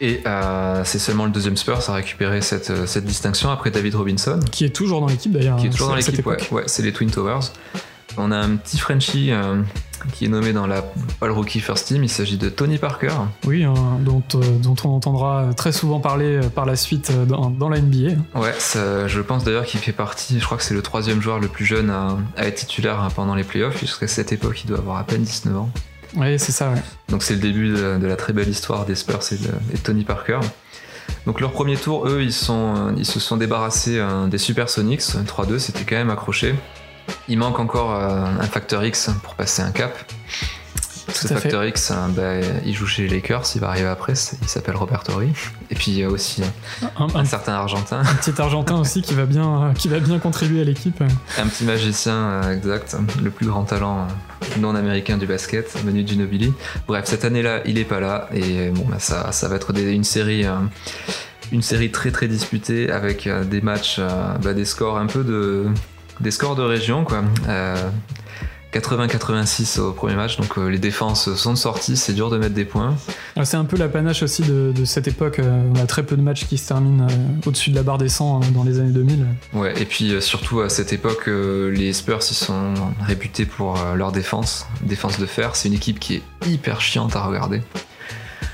[0.00, 3.94] Et euh, c'est seulement le deuxième Spurs à récupérer cette, euh, cette, distinction après David
[3.94, 4.40] Robinson.
[4.50, 5.58] Qui est toujours dans l'équipe d'ailleurs.
[5.58, 7.52] Qui est toujours dans l'équipe, ouais, ouais c'est les Twin Towers.
[8.16, 9.62] On a un petit Frenchie euh,
[10.12, 10.84] qui est nommé dans la
[11.20, 12.04] All Rookie First Team.
[12.04, 13.12] Il s'agit de Tony Parker.
[13.46, 14.22] Oui, hein, dont,
[14.62, 18.12] dont, on entendra très souvent parler par la suite dans, dans la NBA.
[18.34, 21.38] Ouais, ça, je pense d'ailleurs qu'il fait partie, je crois que c'est le troisième joueur
[21.38, 23.78] le plus jeune à, à être titulaire pendant les playoffs.
[23.80, 25.70] Jusqu'à cette époque, il doit avoir à peine 19 ans.
[26.16, 26.70] Oui, c'est ça.
[26.70, 26.82] Ouais.
[27.08, 29.76] Donc c'est le début de, de, la très belle histoire des Spurs et de, et
[29.76, 30.40] de Tony Parker.
[31.26, 35.00] Donc leur premier tour, eux, ils, sont, ils se sont débarrassés euh, des Supersonics.
[35.00, 36.54] 3-2, c'était quand même accroché.
[37.30, 39.96] Il manque encore euh, un facteur X pour passer un cap.
[41.14, 44.74] Ce facteur X, bah, il joue chez les Lakers, il va arriver après, il s'appelle
[44.74, 45.32] Robert Horry.
[45.70, 46.42] Et puis il y a aussi
[46.82, 48.00] un, un, un, certain Argentin.
[48.00, 51.02] Un petit Argentin aussi qui va bien, qui va bien contribuer à l'équipe.
[51.38, 54.08] Un petit magicien, exact, le plus grand talent
[54.58, 56.52] non américain du basket, Manu Ginobili.
[56.88, 59.92] Bref, cette année-là, il est pas là, et bon, bah, ça, ça va être des,
[59.92, 60.46] une série.
[61.52, 64.00] une série très très disputée avec des matchs,
[64.42, 65.66] bah, des scores un peu de,
[66.20, 67.22] des scores de région quoi.
[67.48, 67.90] Euh,
[68.72, 72.54] 80-86 au premier match, donc euh, les défenses sont de sortie, c'est dur de mettre
[72.54, 72.96] des points.
[73.42, 76.22] C'est un peu la panache aussi de, de, cette époque, on a très peu de
[76.22, 79.26] matchs qui se terminent euh, au-dessus de la barre des 100 dans les années 2000.
[79.54, 84.12] Ouais, et puis euh, surtout à cette époque, les Spurs ils sont réputés pour leur
[84.12, 87.62] défense, défense de fer, c'est une équipe qui est hyper chiante à regarder.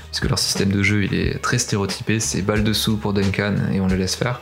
[0.09, 3.55] Parce que leur système de jeu il est très stéréotypé, c'est balle dessous pour Duncan
[3.71, 4.41] et on le laisse faire.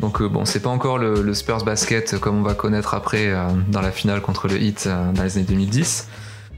[0.00, 3.28] Donc euh, bon, c'est pas encore le, le, Spurs basket comme on va connaître après
[3.28, 6.08] euh, dans la finale contre le Heat euh, dans les années 2010.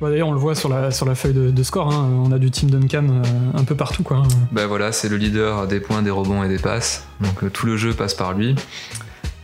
[0.00, 2.08] Bah D'ailleurs, on le voit sur la, sur la feuille de, de score, hein.
[2.24, 3.22] on a du Team Duncan
[3.54, 4.04] un peu partout.
[4.04, 4.22] Quoi.
[4.52, 7.04] Bah voilà, c'est le leader des points, des rebonds et des passes.
[7.20, 8.54] Donc tout le jeu passe par lui.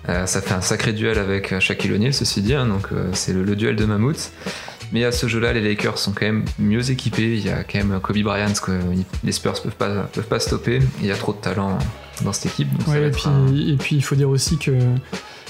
[0.07, 2.67] ça fait un sacré duel avec Shaquille O'Neal, ceci dit, hein.
[2.67, 4.31] donc c'est le, le, duel de mammouth.
[4.95, 7.37] Mais à ce jeu-là, les Lakers sont quand même mieux équipés.
[7.37, 8.79] Il y a quand même Kobe Bryant que
[9.25, 10.81] les Spurs peuvent pas, peuvent pas stopper.
[11.01, 11.77] Il y a trop de talent
[12.23, 12.69] dans cette équipe.
[12.87, 13.53] Ouais, et, puis, un...
[13.53, 14.71] et puis il faut dire aussi que,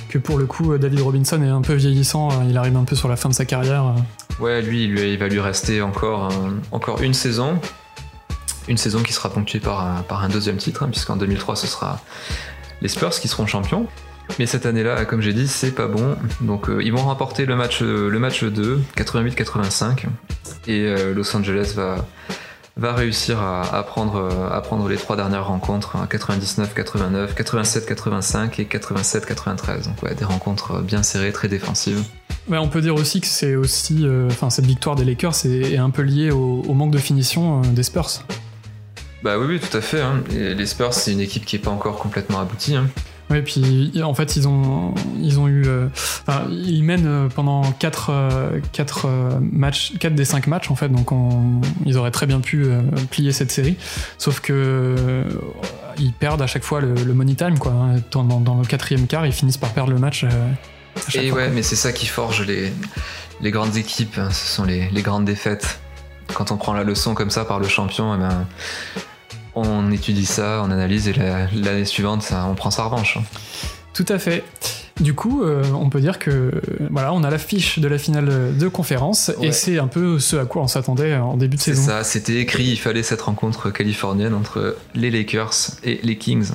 [0.08, 2.30] que pour le coup, David Robinson est un peu vieillissant.
[2.48, 3.94] Il arrive un peu sur la fin de sa carrière.
[4.40, 7.60] Ouais, lui, lui il va lui rester encore, un, encore une saison.
[8.66, 11.66] Une saison qui sera ponctuée par un, par un deuxième titre, hein, puisqu'en 2003, ce
[11.66, 12.00] sera
[12.80, 13.88] les Spurs qui seront champions.
[14.38, 16.16] Mais cette année-là, comme j'ai dit, c'est pas bon.
[16.40, 20.06] Donc euh, ils vont remporter le match, le match 2, 88-85.
[20.66, 22.06] Et euh, Los Angeles va,
[22.76, 29.84] va réussir à, à, prendre, à prendre les trois dernières rencontres, 99-89, 87-85 et 87-93.
[29.84, 32.02] Donc ouais, des rencontres bien serrées, très défensives.
[32.48, 35.72] Ouais, on peut dire aussi que c'est aussi, enfin euh, cette victoire des Lakers est,
[35.72, 38.10] est un peu liée au, au, manque de finition euh, des Spurs.
[39.22, 40.02] Bah oui, oui, tout à fait.
[40.02, 40.22] Hein.
[40.30, 42.76] les Spurs, c'est une équipe qui est pas encore complètement aboutie.
[42.76, 42.88] Hein.
[43.30, 45.64] Oui, puis en fait, ils ont, ils ont eu.
[45.66, 45.86] Euh,
[46.26, 50.90] enfin, ils mènent pendant 4, euh, 4 euh, matchs, 4 des 5 matchs, en fait,
[50.90, 53.76] donc on, ils auraient très bien pu euh, plier cette série.
[54.18, 55.24] Sauf que euh,
[55.98, 57.72] ils perdent à chaque fois le, le money time, quoi.
[58.10, 60.26] Dans, dans, le quatrième quart, ils finissent par perdre le match.
[61.14, 62.72] Et ouais, mais c'est ça qui forge les,
[63.40, 64.30] les grandes équipes, hein.
[64.30, 65.80] ce sont les, les, grandes défaites.
[66.34, 68.46] Quand on prend la leçon comme ça par le champion, eh ben
[69.54, 73.18] on étudie ça, on analyse et l'année suivante, ça, on prend sa revanche.
[73.92, 74.42] Tout à fait.
[75.00, 76.52] Du coup, euh, on peut dire que
[76.90, 79.48] voilà, on a l'affiche de la finale de conférence ouais.
[79.48, 81.82] et c'est un peu ce à quoi on s'attendait en début de saison.
[81.82, 86.50] C'est ça, c'était écrit, il fallait cette rencontre californienne entre les Lakers et les Kings,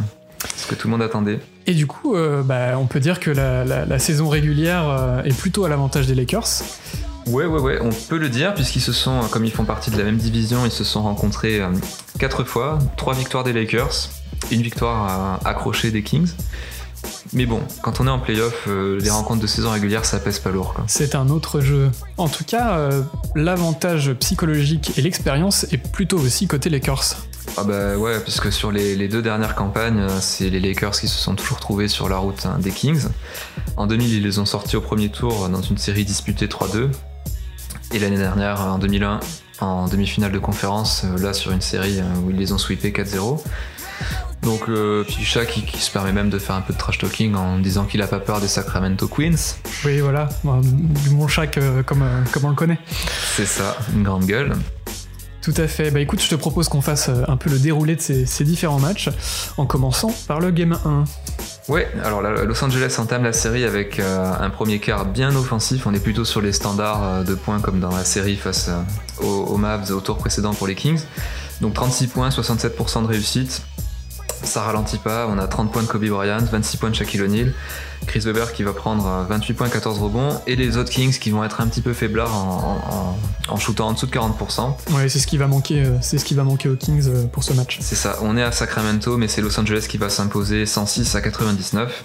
[0.56, 1.40] ce que tout le monde attendait.
[1.68, 5.24] Et du coup, euh, bah, on peut dire que la, la, la saison régulière euh,
[5.24, 6.64] est plutôt à l'avantage des Lakers.
[7.28, 9.98] Ouais, ouais, ouais, on peut le dire, puisqu'ils se sont, comme ils font partie de
[9.98, 11.70] la même division, ils se sont rencontrés euh,
[12.18, 14.10] quatre fois, trois victoires des Lakers,
[14.52, 16.32] une victoire accrochée des Kings.
[17.34, 20.40] Mais bon, quand on est en playoff, euh, les rencontres de saison régulière, ça pèse
[20.40, 20.74] pas lourd.
[20.88, 21.92] C'est un autre jeu.
[22.18, 23.02] En tout cas, euh,
[23.36, 27.18] l'avantage psychologique et l'expérience est plutôt aussi côté Lakers.
[27.58, 31.18] Ah bah ouais, puisque sur les, les deux dernières campagnes, c'est les Lakers qui se
[31.18, 33.06] sont toujours trouvés sur la route hein, des Kings.
[33.78, 36.90] En 2000, ils les ont sortis au premier tour dans une série disputée 3-2.
[37.94, 39.20] Et l'année dernière, en 2001,
[39.62, 43.42] en demi-finale de conférence, euh, là sur une série où ils les ont sweepés 4-0.
[44.42, 46.98] Donc euh, puis Shaq qui, qui, se permet même de faire un peu de trash
[46.98, 49.58] talking en disant qu'il a pas peur des Sacramento Queens.
[49.84, 52.80] Oui voilà, du bon Shaq euh, comme, euh, comme on le connaît.
[53.36, 54.54] C'est ça, une grande gueule.
[55.42, 55.92] Tout à fait.
[55.92, 59.10] Bah écoute, je te propose qu'on fasse un peu le déroulé de ces, différents matchs,
[59.58, 61.04] en commençant par le Game 1.
[61.70, 65.86] Ouais, alors Los Angeles entame la série avec euh, un premier quart bien offensif.
[65.86, 68.72] On est plutôt sur les standards euh, de points comme dans la série face
[69.22, 71.02] aux, aux Mavs au tour précédent pour les Kings.
[71.62, 73.62] Donc 36 points, 67% de réussite
[74.44, 75.28] ça ralentit pas.
[75.28, 77.54] On a 30 points de Kobe Bryant, 26 points de Shaquille O'Neal,
[78.08, 81.44] Chris Webber qui va prendre 28 points, 14 rebonds, et les autres Kings qui vont
[81.44, 83.18] être un petit peu faiblards en,
[83.50, 84.74] en, shootant en dessous de 40%.
[84.92, 87.26] Ouais, c'est ce qui va manquer, euh, c'est ce qui va manquer aux Kings euh,
[87.26, 87.80] pour ce match.
[87.82, 88.18] C'est ça.
[88.22, 92.04] On est à Sacramento, mais c'est Los Angeles qui va s'imposer 106 à 99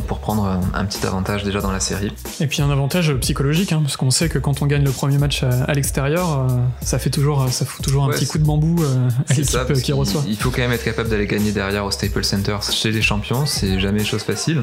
[0.00, 2.12] pour prendre un petit avantage déjà dans la série.
[2.40, 5.18] Et puis un avantage psychologique, hein, parce qu'on sait que quand on gagne le premier
[5.18, 6.48] match à, l'extérieur, euh,
[6.82, 9.92] ça fait toujours, ça fout toujours un petit coup de bambou euh, à l'équipe qui
[9.92, 10.22] reçoit.
[10.26, 13.46] Il faut quand même être capable d'aller gagner derrière au Staples Center chez les champions,
[13.46, 14.62] c'est jamais chose facile.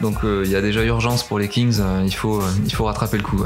[0.00, 3.16] Donc euh, il y a déjà urgence pour les Kings, il, faut, il faut rattraper
[3.16, 3.42] le coup.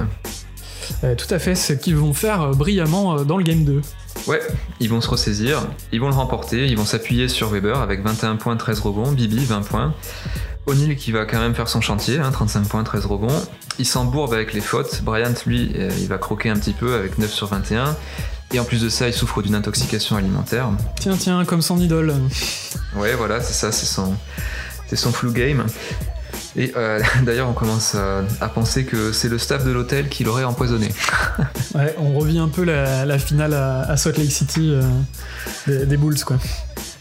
[1.02, 3.80] tout à fait, ce qu'ils vont faire brillamment dans le game 2.
[4.26, 4.40] Ouais,
[4.80, 8.37] ils vont se ressaisir, ils vont le remporter, ils vont s'appuyer sur Weber avec 21
[8.37, 9.94] points, 13 rebonds, Bibi 20 points.
[10.68, 13.42] O'Neill qui va quand même faire son chantier, 35 hein, points, 13 rebonds.
[13.78, 15.02] Il s'embourbe avec les fautes.
[15.02, 17.96] Bryant, lui, euh, il va croquer un petit peu avec 9 sur 21.
[18.52, 20.70] Et en plus de ça, il souffre d'une intoxication alimentaire.
[21.00, 22.14] Tiens, tiens, comme son idole.
[22.96, 24.14] Ouais, voilà, c'est ça, c'est son,
[24.87, 25.64] c'est son flu game.
[26.57, 30.44] Et euh, d'ailleurs, on commence à, penser que c'est le staff de l'hôtel qui l'aurait
[30.44, 30.88] empoisonné.
[31.74, 34.83] ouais, on revit un peu la, finale à, Salt Lake City euh,
[35.66, 36.37] des, des, Bulls, quoi.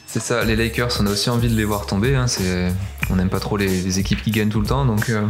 [0.05, 2.15] C'est ça, les Lakers, on a aussi envie de les voir tomber.
[2.15, 2.71] Hein, c'est
[3.09, 5.27] on n'aime pas trop les, équipes qui gagnent tout le temps, donc euh,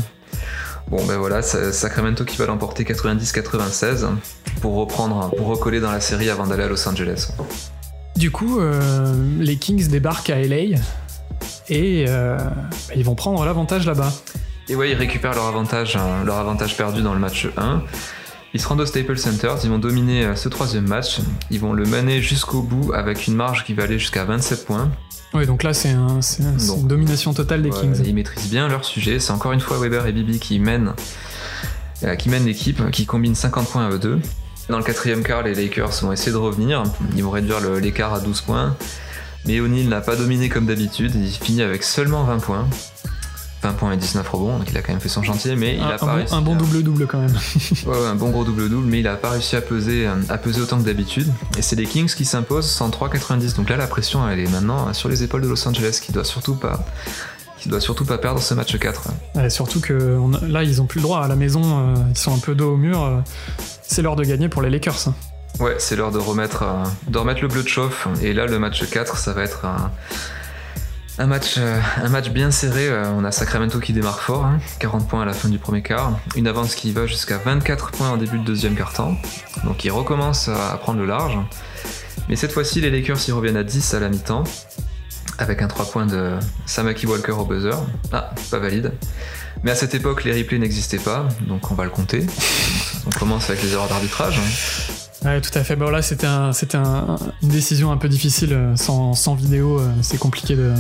[0.90, 4.08] bon ben voilà, Sacramento qui va l'emporter 90-96
[4.62, 7.30] pour reprendre, pour recoller dans la série avant d'aller à Los Angeles.
[8.16, 10.80] Du coup, euh, les Kings débarquent à LA
[11.70, 12.38] et euh,
[12.96, 14.12] ils vont prendre l'avantage là-bas.
[14.70, 17.84] Et ouais, ils récupèrent leur avantage, hein, leur avantage perdu dans le match 1.
[18.54, 21.20] Ils se rendent au Staples Center, ils vont dominer ce troisième match,
[21.52, 24.90] ils vont le mener jusqu'au bout avec une marge qui va aller jusqu'à 27 points.
[25.34, 28.02] Oui, donc là, c'est une domination totale des Kings.
[28.06, 29.20] Ils maîtrisent bien leur sujet.
[29.20, 30.94] C'est encore une fois Weber et Bibi qui mènent,
[32.04, 34.20] euh, qui mènent l'équipe, qui combinent 50 points à eux deux.
[34.70, 36.84] Dans le quatrième quart, les Lakers vont essayer de revenir.
[37.16, 38.76] Ils vont réduire l'écart à 12 points.
[39.46, 41.14] Mais O'Neal n'a pas dominé comme d'habitude.
[41.16, 42.68] Il finit avec seulement 20 points.
[43.68, 45.84] 20 points et 19 rebonds, donc il a quand même fait son chantier, mais il
[45.84, 46.34] a pas réussi.
[46.34, 47.34] Un bon double-double quand même.
[47.86, 50.62] ouais, un bon gros double-double, mais il a pas réussi à peser, euh, à peser
[50.62, 51.28] autant que d'habitude.
[51.58, 53.56] Et c'est les Kings qui s'imposent 103-90.
[53.56, 56.24] Donc là, la pression, elle est maintenant sur les épaules de Los Angeles, qui doit
[56.24, 56.86] surtout pas
[57.58, 59.10] qui doit surtout pas perdre ce match 4.
[59.50, 62.38] surtout que là, ils ont plus le droit à la maison, euh, ils sont un
[62.38, 63.04] peu dos au mur.
[63.04, 63.20] Euh,
[63.82, 65.10] c'est l'heure de gagner pour les Lakers.
[65.60, 66.64] Ouais, c'est l'heure de remettre,
[67.08, 68.08] de remettre le bleu de chauffe.
[68.22, 69.92] Et là, le match 4, ça va être un
[71.20, 72.88] un match, euh, un match bien serré.
[72.88, 74.48] Euh, on a Sacramento qui démarre fort,
[74.80, 75.06] 40 hein.
[75.10, 76.20] points à la fin du premier quart.
[76.36, 79.16] Une avance qui va jusqu'à 24 points au début de deuxième quart-temps.
[79.64, 81.38] Donc ils recommencent à prendre le large.
[82.30, 84.44] Mais cette fois-ci, les Lakers y reviennent à 10 à la mi-temps.
[85.40, 86.34] Avec un 3 points de
[86.66, 87.78] Samaki Walker au buzzer.
[88.12, 88.92] Ah, pas valide.
[89.64, 92.26] Mais à cette époque, les replays n'existaient pas, donc on va le compter.
[93.06, 94.38] On commence avec les erreurs d'arbitrage.
[95.26, 95.76] Ouais, tout à fait.
[95.76, 96.52] Bon, là, c'était un,
[97.42, 98.54] une décision un peu difficile.
[98.54, 100.74] Euh, sans, sans vidéo, euh, c'est compliqué de,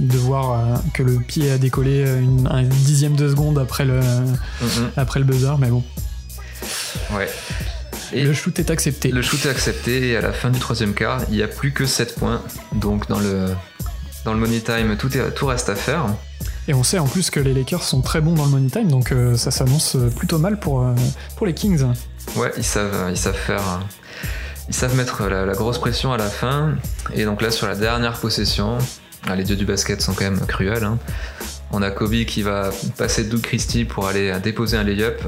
[0.00, 4.00] de voir euh, que le pied a décollé une, un dixième de seconde après le,
[4.00, 4.90] mm-hmm.
[4.96, 5.84] après le buzzer, mais bon.
[7.14, 7.28] Ouais.
[8.12, 9.10] Et le shoot est accepté.
[9.10, 11.72] Le shoot est accepté et à la fin du troisième quart, il n'y a plus
[11.72, 12.42] que 7 points.
[12.74, 13.48] Donc dans le,
[14.26, 16.04] dans le money time, tout, est, tout reste à faire.
[16.68, 18.88] Et on sait en plus que les Lakers sont très bons dans le money time,
[18.88, 20.84] donc ça s'annonce plutôt mal pour,
[21.36, 21.84] pour les Kings.
[22.34, 23.62] Ouais, ils savent, ils savent faire.
[24.68, 26.74] Ils savent mettre la, grosse pression à la fin.
[27.14, 28.78] Et donc là, sur la dernière possession,
[29.28, 30.82] ah, les dieux du basket sont quand même cruels.
[30.82, 30.98] Hein.
[31.70, 35.22] On a Kobe qui va passer Doug Christie pour aller déposer un lay-up.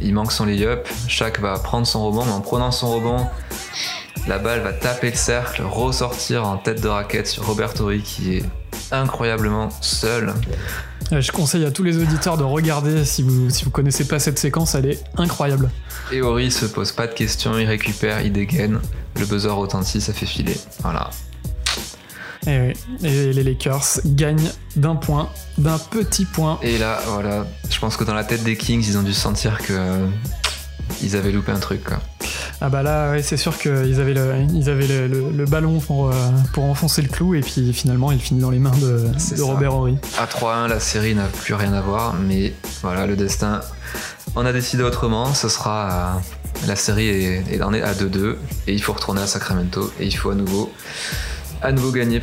[0.00, 0.88] Il manque son lay-up.
[1.08, 3.26] Shaq va prendre son rebond, mais en prenant son rebond,
[4.26, 8.36] la balle va taper le cercle, ressortir en tête de raquette sur Robert Horry qui
[8.36, 8.44] est
[8.90, 10.32] incroyablement seul.
[11.12, 14.18] Euh, je conseille à tous les auditeurs de regarder si vous si vous connaissez pas
[14.18, 15.70] cette séquence, elle est incroyable.
[16.12, 18.80] Et Ori se pose pas de questions, il récupère, il dégaine,
[19.18, 20.56] le buzzer retentit, ça fait filer.
[20.80, 21.10] Voilà.
[22.46, 22.74] Et, oui.
[23.02, 26.58] et les Lakers gagnent d'un point, d'un petit point.
[26.62, 29.58] Et là, voilà, je pense que dans la tête des Kings, ils ont dû sentir
[29.58, 30.06] que
[31.02, 31.84] ils avaient loupé un truc.
[31.84, 32.00] Quoi.
[32.60, 36.12] Ah bah là, c'est sûr qu'ils avaient, le, ils avaient le, ballon pour, euh,
[36.52, 39.98] pour enfoncer le clou et puis finalement il finit dans les mains de, Robert Horry.
[40.18, 43.60] À 3-1, la série n'a plus rien à voir, mais voilà, le destin,
[44.36, 45.34] on a décidé autrement.
[45.34, 48.36] Ce sera euh, la série est, en est à 2-2
[48.66, 50.72] et il faut retourner à Sacramento et il faut à nouveau,
[51.60, 52.22] à nouveau gagner.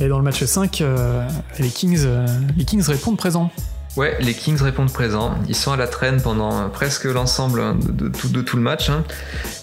[0.00, 1.26] Et dans le match 5, euh,
[1.58, 2.06] les, Kings,
[2.56, 3.50] les Kings répondent présent.
[3.96, 5.34] Ouais, les Kings répondent présent.
[5.48, 8.90] Ils sont à la traîne pendant presque l'ensemble de, tout, le match.
[8.90, 9.02] Hein.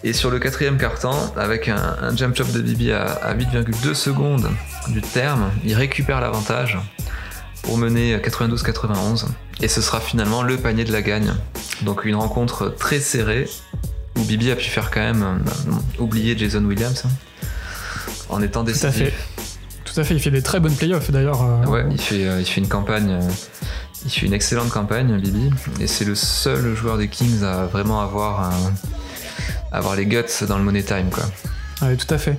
[0.04, 4.50] Et sur le quatrième quart-temps, avec un, jump chop de Bibi à, 8,2 secondes
[4.90, 6.78] du terme, ils récupèrent l'avantage
[7.64, 9.26] pour mener 92-91.
[9.62, 11.34] Et ce sera finalement le panier de la gagne.
[11.84, 13.48] Donc une rencontre très serrée
[14.18, 17.10] où Bibi a pu faire quand même euh, oublier Jason Williams hein,
[18.30, 18.82] en étant décisif.
[18.84, 19.14] Tout à fait.
[19.86, 20.14] Tout à fait.
[20.16, 21.42] Il fait des très bonnes playoffs d'ailleurs.
[21.42, 23.22] euh, Ouais, il fait, euh, il fait une campagne, euh,
[24.06, 28.02] il fait une excellente campagne, Bibi, et c'est le seul joueur des Kings à vraiment
[28.02, 28.74] avoir, un-
[29.72, 31.24] avoir les guts dans le money time, quoi.
[31.82, 32.38] Ouais, tout à fait.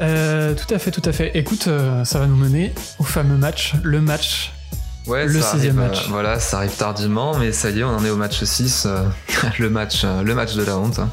[0.00, 1.32] Euh, tout à fait, tout à fait.
[1.34, 4.52] Écoute, euh, ça va nous mener au fameux match, le match.
[5.06, 6.04] Ouais, Le sixième arrive, match.
[6.04, 8.84] euh, voilà, ça arrive tardivement, mais ça y est, on en est au match 6,
[8.86, 9.04] euh,
[9.58, 10.98] le, match, euh, le match de la honte.
[10.98, 11.08] hein.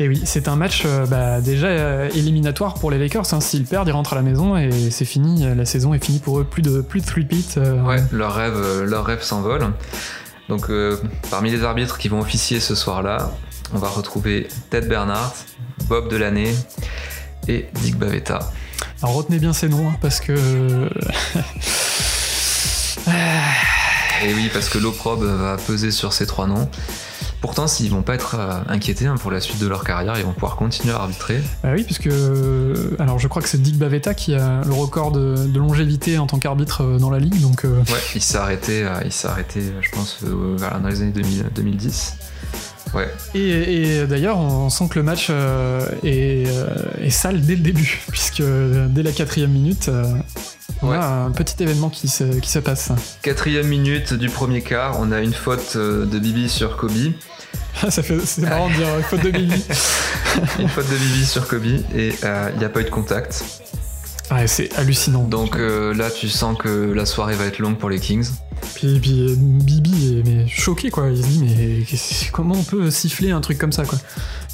[0.00, 3.34] Et oui, c'est un match euh, bah, déjà euh, éliminatoire pour les Lakers.
[3.34, 3.40] hein.
[3.40, 5.44] S'ils perdent, ils rentrent à la maison et c'est fini.
[5.56, 6.44] La saison est finie pour eux.
[6.44, 7.58] Plus de plus de three peat.
[7.84, 9.72] Ouais, leur rêve, euh, leur rêve s'envole.
[10.48, 10.96] Donc, euh,
[11.30, 13.32] parmi les arbitres qui vont officier ce soir-là,
[13.74, 15.34] on va retrouver Ted Bernhardt,
[15.88, 16.54] Bob Delaney
[17.48, 18.38] et Dick Bavetta.
[19.02, 20.32] Alors retenez bien ces noms hein, parce que
[24.24, 26.68] Et oui, parce que l'opprobre va peser sur ces trois noms.
[27.40, 30.24] Pourtant, s'ils vont pas être euh, inquiétés hein, pour la suite de leur carrière, ils
[30.24, 31.40] vont pouvoir continuer à arbitrer.
[31.62, 32.08] Bah oui, puisque
[32.98, 36.26] alors je crois que c'est Dick Bavetta qui a le record de, de longévité en
[36.26, 37.40] tant qu'arbitre euh, dans la ligue.
[37.40, 40.88] Donc euh, Ouais, il s'est arrêté, euh, il s'est arrêté, euh, je pense, euh, dans
[40.88, 42.16] les années 2000, 2010.
[42.94, 46.66] Ouais, et, et d'ailleurs, on sent que le match euh, est, euh,
[47.02, 49.90] est sale dès le début, puisque euh, dès la quatrième minute,
[50.82, 50.96] on Ouais.
[50.96, 52.90] a un petit événement qui se, qui se passe.
[53.22, 56.92] quatrième minute du premier quart, on a une faute de Bibi sur Kobe.
[57.90, 59.52] Ça fait, c'est marrant de dire faute de Billy.
[60.58, 63.44] Une faute de Bibi sur Kobe et euh, il n'y a pas eu de contact.
[64.30, 65.24] Ouais, c'est hallucinant.
[65.24, 68.28] Donc euh, là, tu sens que la soirée va être longue pour les Kings.
[68.74, 71.08] Puis, puis, euh, Bibi est mais choqué quoi.
[71.10, 71.84] Il se dit mais
[72.32, 73.98] comment on peut siffler un truc comme ça quoi?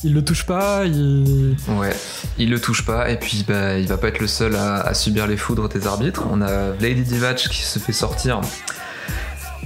[0.04, 1.56] Il le touche pas, il.
[1.68, 1.96] Ouais,
[2.38, 4.94] il le touche pas et puis bah, il va pas être le seul à, à
[4.94, 6.24] subir les foudres des arbitres.
[6.30, 8.40] On a Lady Divac qui se fait sortir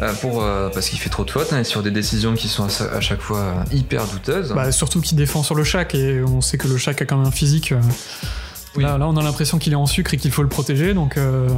[0.01, 2.47] euh, pour, euh, parce qu'il fait trop de fautes hein, et sur des décisions qui
[2.49, 4.53] sont à, chaque fois hyper douteuses.
[4.55, 7.17] Bah, surtout qu'il défend sur le Shaq et on sait que le Shaq a quand
[7.17, 7.73] même un physique.
[7.73, 7.81] euh,
[8.79, 8.85] Oui.
[8.85, 11.17] Là, là, on a l'impression qu'il est en sucre et qu'il faut le protéger donc.
[11.17, 11.49] euh,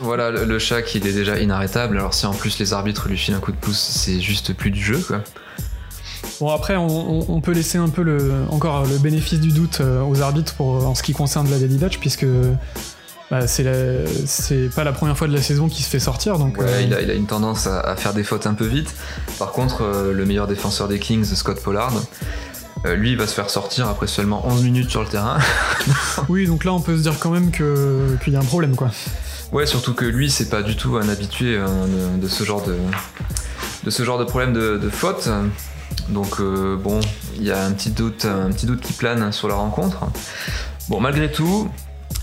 [0.00, 1.98] Voilà, le, le Shaq il est déjà inarrêtable.
[1.98, 4.70] Alors si en plus les arbitres lui filent un coup de pouce, c'est juste plus
[4.70, 5.22] du jeu quoi.
[6.40, 6.86] Bon après on,
[7.20, 10.54] on- on peut laisser un peu le, encore le bénéfice du doute euh, aux arbitres
[10.54, 12.26] pour, en ce qui concerne la Daily Dutch puisque
[13.30, 16.64] bah, c'est pas la première fois de la saison qu'il se fait sortir donc Ouais,
[16.66, 18.94] euh, il, a, il a une tendance à, à faire des fautes un peu vite.
[19.38, 21.92] Par contre, euh, le meilleur défenseur des Kings, Scott Pollard,
[22.86, 25.38] euh, lui, il va se faire sortir après seulement 11 minutes sur le terrain.
[26.28, 28.76] oui donc là on peut se dire quand même que qu'il y a un problème
[28.76, 28.90] quoi.
[29.52, 31.66] Ouais, surtout que lui, c'est pas du tout un habitué euh,
[32.16, 32.76] de, de ce genre de,
[33.84, 35.28] de ce genre de problème de, de faute.
[36.10, 37.00] Donc euh, bon,
[37.36, 40.04] il y a un petit doute, un petit doute qui plane sur la rencontre.
[40.90, 41.68] Bon, malgré tout,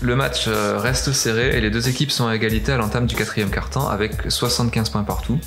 [0.00, 3.16] le match euh, reste serré et les deux équipes sont à égalité à l'entame du
[3.16, 5.38] quatrième quart-temps avec 75 points partout.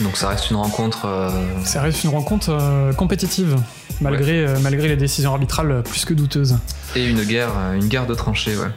[0.00, 1.06] Donc ça reste une rencontre.
[1.06, 1.30] euh,
[1.64, 3.56] Ça reste une rencontre euh, compétitive
[4.00, 6.58] malgré, euh, malgré les décisions arbitrales plus que douteuses.
[6.96, 8.70] Et une guerre, euh, une guerre de tranchées, ouais.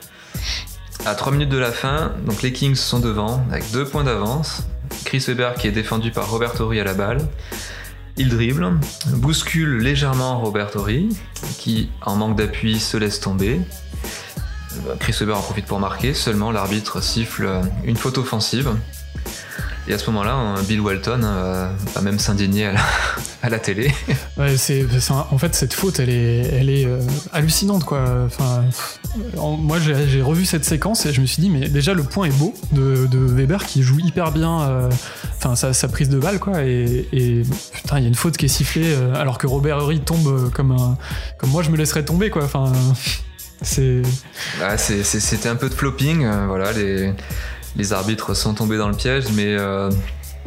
[1.06, 4.64] À 3 minutes de la fin, donc les Kings sont devant, avec 2 points d'avance.
[5.06, 7.20] Chris Weber qui est défendu par Robert Horry à la balle.
[8.18, 8.80] Il dribble,
[9.14, 11.10] bouscule légèrement Robert Horry,
[11.60, 13.62] qui, en manque d'appui, se laisse tomber.
[14.88, 18.72] Euh, Chris Weber en profite pour marquer, seulement l'arbitre siffle euh, une faute offensive.
[19.90, 22.80] Et à ce moment-là, euh, Bill Walton euh, va même s'indigner à la,
[23.44, 23.92] à la télé.
[24.38, 27.00] Ouais, c'est, en fait, cette faute, elle est, elle est euh,
[27.34, 28.04] hallucinante, quoi.
[28.26, 29.00] Enfin, pff,
[29.38, 32.28] en- moi, j'ai, revu cette séquence et je me suis dit, mais déjà, le point
[32.28, 34.90] est beau de, de Weber qui joue hyper bien, euh,
[35.38, 36.64] enfin, sa, sa prise de balle, quoi.
[36.64, 37.42] Et, et,
[37.74, 40.72] putain, il y a une faute qui est sifflée alors que Robert Horry tombe comme
[40.74, 40.98] un,
[41.40, 42.44] comme moi, je me laisserais tomber, quoi.
[42.44, 42.72] Enfin,
[43.64, 44.02] c'est,
[44.62, 47.12] Ah, C'était un peu de flopping, euh, voilà, les,
[47.78, 49.90] les arbitres sont tombés dans le piège, mais euh,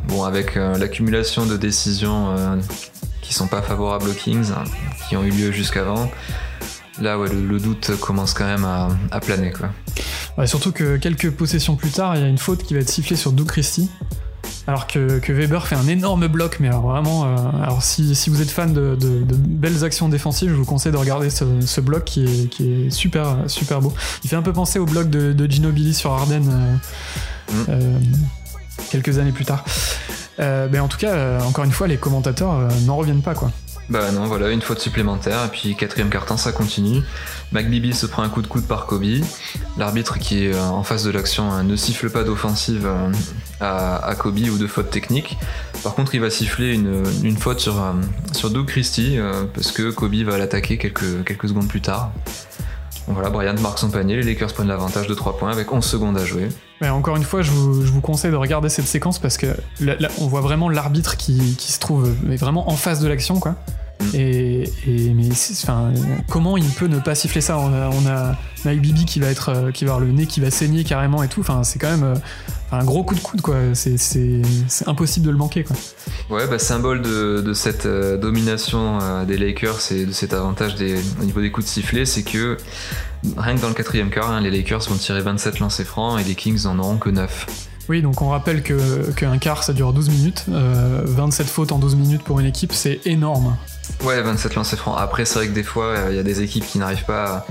[0.08, 2.56] bon, avec euh, l'accumulation de décisions euh,
[3.22, 4.64] qui sont pas favorables aux Kings, hein,
[5.08, 6.10] qui ont eu lieu jusqu'avant,
[7.00, 9.52] là, le, doute commence quand même à, planer,
[10.46, 13.16] surtout que quelques possessions plus tard, il y a une faute qui va être sifflée
[13.16, 13.88] sur Doug Christie.
[14.66, 18.30] Alors que, que Weber fait un énorme bloc, mais alors vraiment, euh, alors si, si
[18.30, 21.44] vous êtes fan de, de- de belles actions défensives, je vous conseille de regarder ce,
[21.60, 23.92] ce bloc qui est, qui est super, super beau.
[24.24, 26.76] Il fait un peu penser au bloc de, de Gino Billy sur Arden euh,
[27.52, 27.64] Mm.
[27.68, 27.98] euh,
[28.90, 29.64] quelques années plus tard.
[30.38, 33.50] Mais en tout cas, encore une fois, les commentateurs n'en reviennent pas quoi.
[33.90, 37.02] Bah non, voilà, une faute supplémentaire, et puis quatrième carton, ça continue.
[37.50, 39.04] McBibi se prend un coup de coude par Kobe.
[39.78, 43.10] L'arbitre qui est euh, en face de l'action hein, ne siffle pas d'offensive euh,
[43.60, 45.36] à, Kobe ou de faute technique.
[45.82, 50.14] Par contre, il va siffler une, faute sur, euh, Doug Christie, euh, parce que Kobe
[50.22, 52.12] va l'attaquer quelques, secondes plus tard.
[53.06, 56.16] Voilà, Bryant marque son panier, les Lakers prennent l'avantage de 3 points avec 11 secondes
[56.16, 56.48] à jouer.
[56.80, 59.46] Mais encore une fois, je vous, conseille de regarder cette séquence parce que
[59.80, 63.40] là, on voit vraiment l'arbitre qui, se trouve vraiment en face de l'action.
[64.14, 65.92] Et, et- mais enfin,
[66.28, 69.20] comment il peut ne pas siffler ça On a, on a, on a Bibi qui
[69.20, 71.40] va être, euh, qui va avoir le nez qui va saigner carrément et tout.
[71.40, 72.14] Enfin, c'est quand même euh,
[72.72, 73.56] un gros coup de coude, quoi.
[73.74, 73.96] C'est,
[74.86, 75.76] impossible de le manquer, quoi.
[76.30, 80.74] Ouais, bah, symbole de, de cette euh, domination euh, des Lakers et de cet avantage
[80.76, 82.56] des, au niveau des coups de sifflet, c'est que
[83.36, 86.24] rien que dans le quatrième quart, hein, les Lakers vont tirer 27 lancers francs et
[86.24, 87.46] les Kings en auront que 9.
[87.88, 90.44] Oui, donc on rappelle que, qu'un quart ça dure 12 minutes.
[90.50, 93.56] Euh, 27 fautes en 12 minutes pour une équipe, c'est énorme.
[94.04, 94.96] Ouais, 27 lancers francs.
[94.98, 97.44] Après, c'est vrai que des fois, euh, il y a des équipes qui n'arrivent pas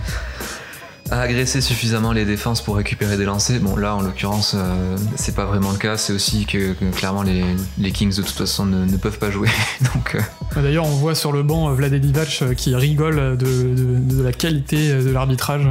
[1.11, 3.59] à, à agresser suffisamment les défenses pour récupérer des lancers.
[3.61, 5.97] Bon, là, en l'occurrence, euh, c'est pas vraiment le cas.
[5.97, 7.43] C'est aussi que, que clairement, les,
[7.77, 9.49] les Kings, de toute façon, ne, ne peuvent pas jouer.
[9.93, 10.21] Donc, euh,
[10.55, 14.31] Bah, D'ailleurs, on voit sur le banc Vlade Divac qui rigole de, de- de la
[14.31, 15.67] qualité de l'arbitrage.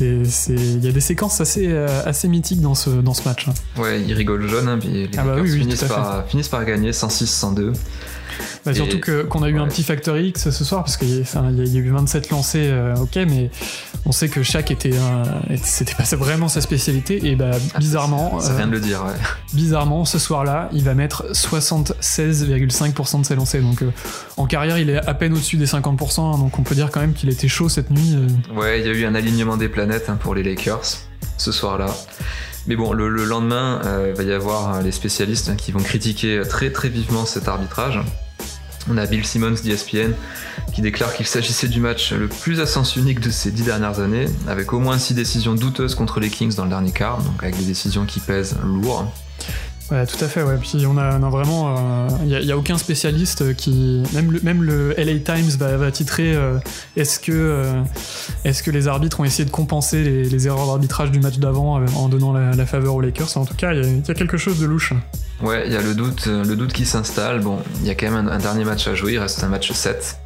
[0.00, 3.48] Il y a des séquences assez, assez mythiques dans ce, dans ce match.
[3.48, 3.80] hein.
[3.80, 4.68] ouais, ils rigolent jaune.
[4.68, 7.72] Hein, puis les Ah bah oui, oui, par, finissent par gagner 106-102.
[8.64, 11.22] Bah, surtout que, qu'on a eu un petit Factor X ce soir, parce qu'il y,
[11.22, 13.50] a- y eu 27 lancés, euh, ok, mais
[14.06, 18.52] on sait que chaque était, un- c'était pas vraiment sa spécialité, et bah, bizarrement, Ça
[18.52, 19.12] euh, vient de le dire, ouais.
[19.54, 23.62] bizarrement, ce soir-là, il va mettre 76,5% de ses lancers.
[23.62, 23.90] Donc euh,
[24.36, 27.00] en carrière, il est à peine au-dessus des 50%, hein, donc on peut dire quand
[27.00, 28.14] même qu'il était chaud cette nuit.
[28.16, 28.58] euh.
[28.58, 30.80] Ouais, il y a eu un alignement des planètes hein, pour les Lakers
[31.36, 31.86] ce soir-là.
[32.66, 35.72] Mais bon, le, le lendemain, euh, il va y avoir euh, les spécialistes hein, qui
[35.72, 37.98] vont critiquer très très vivement cet arbitrage.
[38.88, 40.12] On a Bill Simmons d'ESPN
[40.72, 44.00] qui déclare qu'il s'agissait du match le plus à sens unique de ces dix dernières
[44.00, 47.42] années, avec au moins six décisions douteuses contre les Kings dans le dernier quart, donc
[47.42, 49.12] avec des décisions qui pèsent lourd.
[49.90, 50.56] Ouais, tout à fait, ouais.
[50.60, 52.06] Puis on a, vraiment.
[52.22, 54.02] Il n'y a, aucun spécialiste qui.
[54.14, 56.58] Même le, même le LA Times va, titrer euh,
[56.96, 57.82] est-ce que, euh,
[58.44, 61.86] est-ce que les arbitres ont essayé de compenser les, erreurs d'arbitrage du match d'avant euh,
[61.96, 63.36] en donnant la, faveur aux Lakers?
[63.36, 64.92] En tout cas, il y a quelque chose de louche.
[65.42, 67.40] Ouais, il y a le doute, euh, le doute qui s'installe.
[67.40, 69.48] Bon, il y a quand même un, un dernier match à jouer, il reste un
[69.48, 70.16] match 7.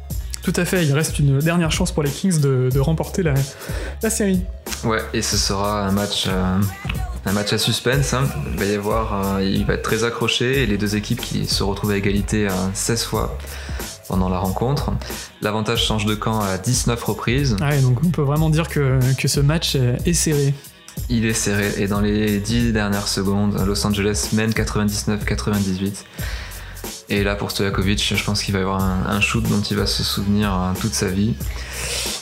[0.43, 3.33] Tout à fait, il reste une dernière chance pour les Kings de, de remporter la,
[4.03, 4.41] la série.
[4.83, 6.59] Ouais, et ce sera un match, euh,
[7.25, 8.13] un match à suspense.
[8.13, 8.25] hein.
[8.53, 11.47] Il va y avoir, euh, il va être très accroché et les deux équipes qui
[11.47, 13.37] se retrouvent à égalité euh, 16 fois
[14.07, 14.91] pendant la rencontre.
[15.41, 17.55] L'avantage change de camp à 19 reprises.
[17.59, 20.53] Ouais, donc on peut vraiment dire que, que ce match est serré.
[21.09, 26.03] Il est serré et dans les 10 dernières secondes, Los Angeles mène 99-98.
[27.09, 29.77] Et là, pour Stojakovic, je pense qu'il va y avoir un, un shoot dont il
[29.77, 31.35] va se souvenir euh, toute sa vie.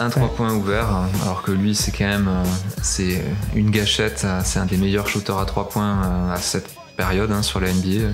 [0.01, 0.29] Un 3 Ouais.
[0.35, 2.43] points ouvert, euh, alors que lui, c'est quand même euh,
[2.81, 3.23] c'est
[3.55, 4.23] une gâchette.
[4.25, 6.67] euh, C'est un des meilleurs shooters à 3 points euh, à cette
[6.97, 8.09] période hein, sur la NBA.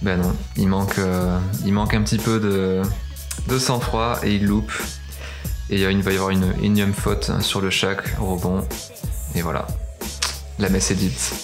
[0.00, 2.80] Ben non, il manque, euh, il manque un petit peu de,
[3.48, 4.72] de sang-froid et il loupe.
[5.68, 7.70] Et il va y avoir une énième faute sur le
[8.20, 8.66] au rebond.
[9.34, 9.66] Et voilà,
[10.58, 11.34] la messe est dite.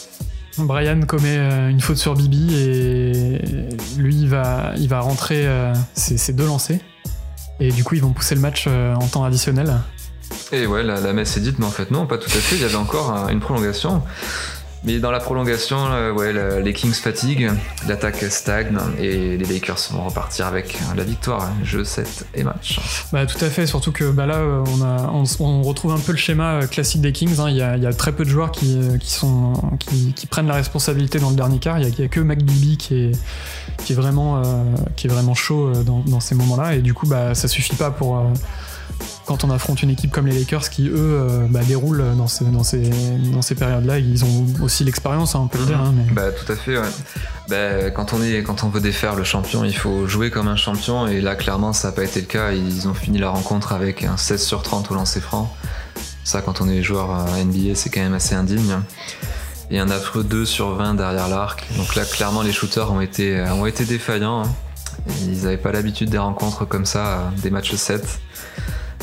[0.59, 3.39] Brian commet euh, une faute sur Bibi et
[3.97, 6.81] lui il va, il va rentrer euh, ses, ses deux lancers.
[7.61, 9.75] Et du coup ils vont pousser le match euh, en temps additionnel.
[10.53, 12.57] Et ouais, la, la messe est dite, mais en fait non, pas tout à fait.
[12.57, 14.03] Il y avait encore une prolongation.
[14.83, 17.51] Mais dans la prolongation, euh, ouais, les Kings fatiguent,
[17.87, 21.43] l'attaque stagne et les Lakers vont repartir avec la victoire.
[21.43, 21.53] hein.
[21.65, 22.81] Jeu 7 et match.
[23.13, 24.65] Bah tout à fait, surtout que bah, là euh,
[25.13, 27.41] on, on, retrouve un peu le schéma euh, classique des Kings.
[27.41, 27.51] hein.
[27.51, 30.55] Il y, a, y a très peu de joueurs qui, qui, sont, qui, prennent la
[30.55, 31.79] responsabilité dans le dernier quart.
[31.79, 33.13] Il y a, a que McBibi qui est,
[33.85, 34.43] qui est, vraiment,
[34.97, 36.75] qui est vraiment chaud dans, ces moments-là.
[36.75, 38.25] Et du coup bah, ça suffit pas pour...
[39.31, 43.55] quand on affronte une équipe comme les Lakers qui, eux, euh, bah, déroulent dans ces,
[43.55, 45.79] périodes-là, ils ont aussi l'expérience, hein, on peut le dire.
[45.79, 45.95] hein.
[46.13, 46.75] Bah tout à fait.
[47.49, 51.07] Bah, quand, on veut défaire le champion, il faut jouer comme un champion.
[51.07, 52.51] Et là, clairement, ça n'a pas été le cas.
[52.51, 55.55] Ils ont fini la rencontre avec un 16 sur 30 au lancer franc.
[56.25, 58.79] Ça, quand on est joueur à NBA, c'est quand même assez indigne.
[59.71, 61.69] Et un affreux 2 sur 20 derrière l'arc.
[61.77, 64.43] Donc là, clairement, les shooters ont été, été défaillants.
[64.43, 64.49] hein.
[65.23, 68.21] Ils n'avaient pas l'habitude des rencontres comme ça, des matchs 7.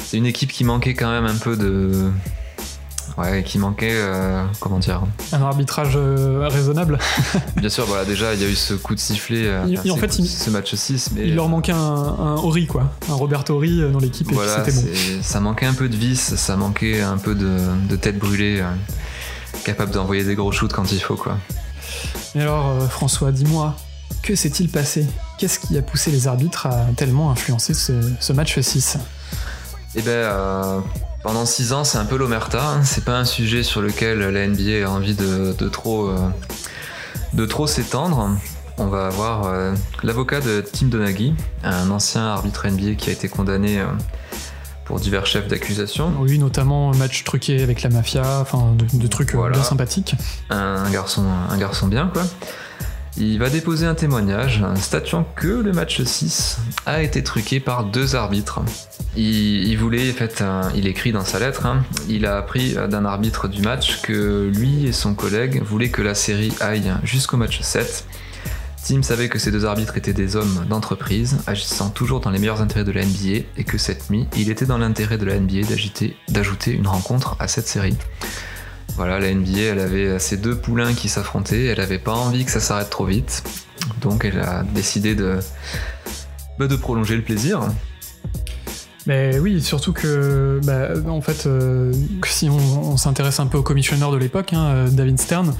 [0.09, 2.09] C'est une équipe qui manquait quand même un peu de.
[3.17, 3.89] Ouais, qui manquait.
[3.93, 5.01] euh, comment dire?
[5.33, 6.99] Un arbitrage euh, raisonnable.
[7.57, 9.95] Bien sûr, voilà, déjà, il y a eu ce coup de sifflet, euh, Il- en
[9.97, 12.91] fait, coups- il- ce match 6, mais Il leur manquait un, un Ori, quoi.
[13.09, 15.23] Un Roberto Ori euh, dans l'équipe, et voilà, puis c'était bon.
[15.23, 17.57] ça manquait un peu de vis, ça manquait un peu de,
[17.89, 18.69] de tête brûlée, euh,
[19.65, 21.37] capable d'envoyer des gros shoots quand il faut, quoi.
[22.35, 23.75] Mais alors, François, dis-moi,
[24.21, 25.07] que s'est-il passé?
[25.39, 28.97] Qu'est-ce qui a poussé les arbitres à tellement influencer ce, ce match 6
[29.97, 30.79] Et ben, euh,
[31.23, 32.83] pendant 6 ans, c'est un peu l'omerta, hein.
[32.83, 36.17] c'est pas un sujet sur lequel la NBA a envie de, de trop, euh,
[37.33, 38.37] de trop s'étendre.
[38.77, 39.73] On va avoir euh,
[40.03, 41.33] l'avocat de Tim Donaghy,
[41.63, 43.81] un ancien arbitre NBA qui a été condamné
[44.85, 46.13] pour divers chefs d'accusation.
[46.19, 50.13] Oui, notamment un match truqué avec la mafia, enfin de, trucs bien sympathiques.
[50.51, 52.21] Un, garçon, un garçon bien quoi.
[53.19, 58.15] Il va déposer un témoignage statuant que le match 6 a été truqué par deux
[58.15, 58.61] arbitres.
[59.15, 60.43] Il, voulait, en fait,
[60.75, 64.85] il écrit dans sa lettre, hein, il a appris d'un arbitre du match que lui
[64.85, 68.05] et son collègue voulaient que la série aille jusqu'au match 7
[68.87, 72.61] Tim savait que ces deux arbitres étaient des hommes d'entreprise, agissant toujours dans les meilleurs
[72.61, 75.67] intérêts de la NBA, et que cette nuit, il était dans l'intérêt de la NBA
[76.29, 77.97] d'ajouter une rencontre à cette série.
[78.95, 82.51] Voilà, la NBA, elle avait ces deux poulains qui s'affrontaient, elle avait pas envie que
[82.51, 83.43] ça s'arrête trop vite,
[84.01, 85.37] donc elle a décidé de,
[86.57, 87.61] bah, de prolonger le plaisir.
[89.05, 91.93] Mais oui, surtout que, bah, en fait, euh,
[92.25, 95.53] si on, s'intéresse un peu au commissionneur de l'époque, hein, euh, David Stern,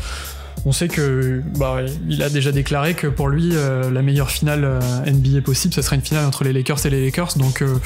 [0.66, 1.78] on sait que bah,
[2.10, 5.82] il a déjà déclaré que pour lui euh, la meilleure finale euh, NBA possible, ce
[5.82, 7.38] serait une finale entre les Lakers et les Lakers.
[7.38, 7.78] Donc euh,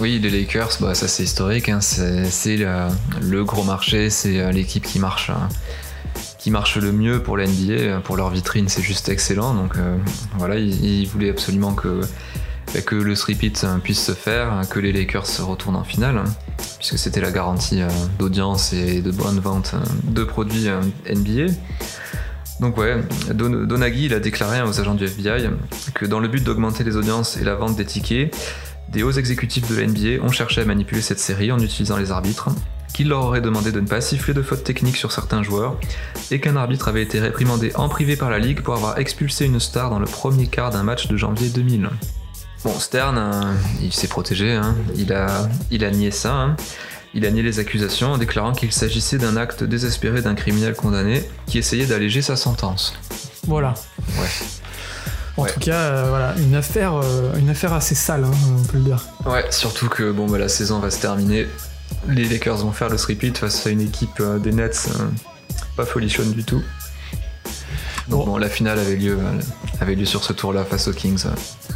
[0.00, 1.68] oui, les Lakers, bah, ça c'est historique.
[1.68, 1.80] Hein.
[1.80, 5.30] c'est le, gros marché, c'est l'équipe qui marche.
[6.38, 9.54] qui marche le mieux pour la NBA, pour leur vitrine, c'est juste excellent.
[9.54, 9.74] Donc
[10.36, 12.00] voilà, il, voulait absolument que
[12.84, 16.22] que le three-peat puisse se faire, que les Lakers se retournent en finale,
[16.78, 17.88] puisque c'était la garantie euh,
[18.18, 21.52] d'audience et de bonne vente euh, de produits euh, NBA.
[22.60, 22.96] Donc ouais,
[23.32, 25.48] Donaghy il a déclaré aux agents du FBI
[25.94, 28.34] que dans le but d'augmenter les audiences et la vente des tickets,
[28.90, 32.10] des hauts exécutifs de la NBA ont cherché à manipuler cette série en utilisant les
[32.10, 32.48] arbitres,
[32.94, 35.78] qu'il leur aurait demandé de ne pas siffler de fautes techniques sur certains joueurs,
[36.30, 39.60] et qu'un arbitre avait été réprimandé en privé par la Ligue pour avoir expulsé une
[39.60, 41.90] star dans le premier quart d'un match de janvier 2000.
[42.64, 44.74] Bon, Stern, euh, il s'est protégé, hein.
[44.96, 46.34] il, a, il a nié ça.
[46.34, 46.56] Hein.
[47.14, 51.22] Il a nié les accusations en déclarant qu'il s'agissait d'un acte désespéré d'un criminel condamné
[51.46, 52.94] qui essayait d'alléger sa sentence.
[53.46, 53.74] Voilà.
[54.18, 54.28] Ouais.
[55.38, 58.78] En tout cas, euh, voilà, une affaire, euh, une affaire assez sale, hein, on peut
[58.78, 59.04] le dire.
[59.24, 61.46] Ouais, surtout que bon, bah, la saison va se terminer.
[62.06, 64.88] Les Lakers vont faire le repeat face à une équipe des Nets
[65.78, 66.62] pas folichonne du tout.
[68.08, 68.36] Donc bon.
[68.36, 69.18] la finale avait lieu,
[69.80, 71.24] avait lieu sur ce tour-là face aux Kings.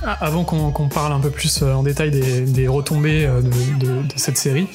[0.04, 4.38] Ah, avant qu'on parle un peu plus euh, en détail des, retombées euh, de, cette
[4.38, 4.66] série,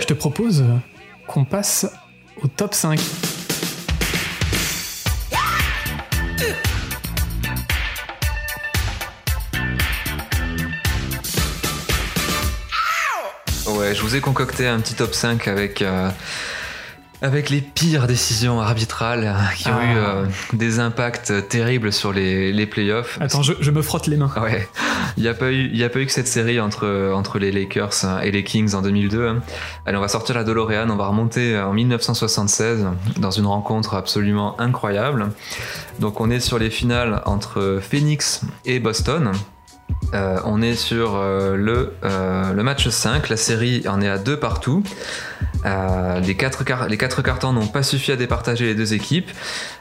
[0.00, 0.64] je te propose
[1.26, 1.86] qu'on passe
[2.42, 2.98] au top 5.
[13.90, 16.10] Ouais, je vous ai concocté un petit top 5 avec euh,
[17.22, 19.98] avec les pires décisions arbitrales qui ont eu ah.
[19.98, 23.18] euh, des impacts terribles sur les, les playoffs.
[23.20, 24.30] Attends, je, me frotte les mains.
[24.40, 24.68] Ouais.
[25.16, 28.22] Il n'y a, pas eu, a pas eu que cette série entre, entre les Lakers
[28.22, 29.40] et les Kings en 2002.
[29.86, 32.86] Allez, on va sortir la DeLorean, on va remonter en 1976
[33.16, 35.30] dans une rencontre absolument incroyable.
[35.98, 39.32] Donc on est sur les finales entre Phoenix et Boston.
[40.14, 44.38] Euh, on est sur euh, le, le match 5, la série en est à deux
[44.38, 44.82] partout.
[45.66, 49.30] Euh, les, quatre les cartons n'ont pas suffi à départager les deux équipes.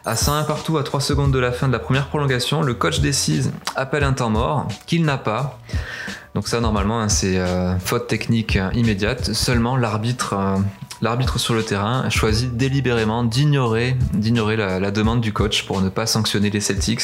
[0.05, 2.99] À 101 partout, à 3 secondes de la fin de la première prolongation, le coach
[2.99, 5.59] décide, appelle un temps mort, qu'il n'a pas.
[6.35, 9.33] Donc ça, normalement, hein, c'est euh, faute technique euh, immédiate.
[9.33, 10.35] Seulement, l'arbitre,
[11.37, 16.61] sur le terrain choisit délibérément d'ignorer la, demande du coach pour ne pas sanctionner les
[16.61, 17.03] Celtics.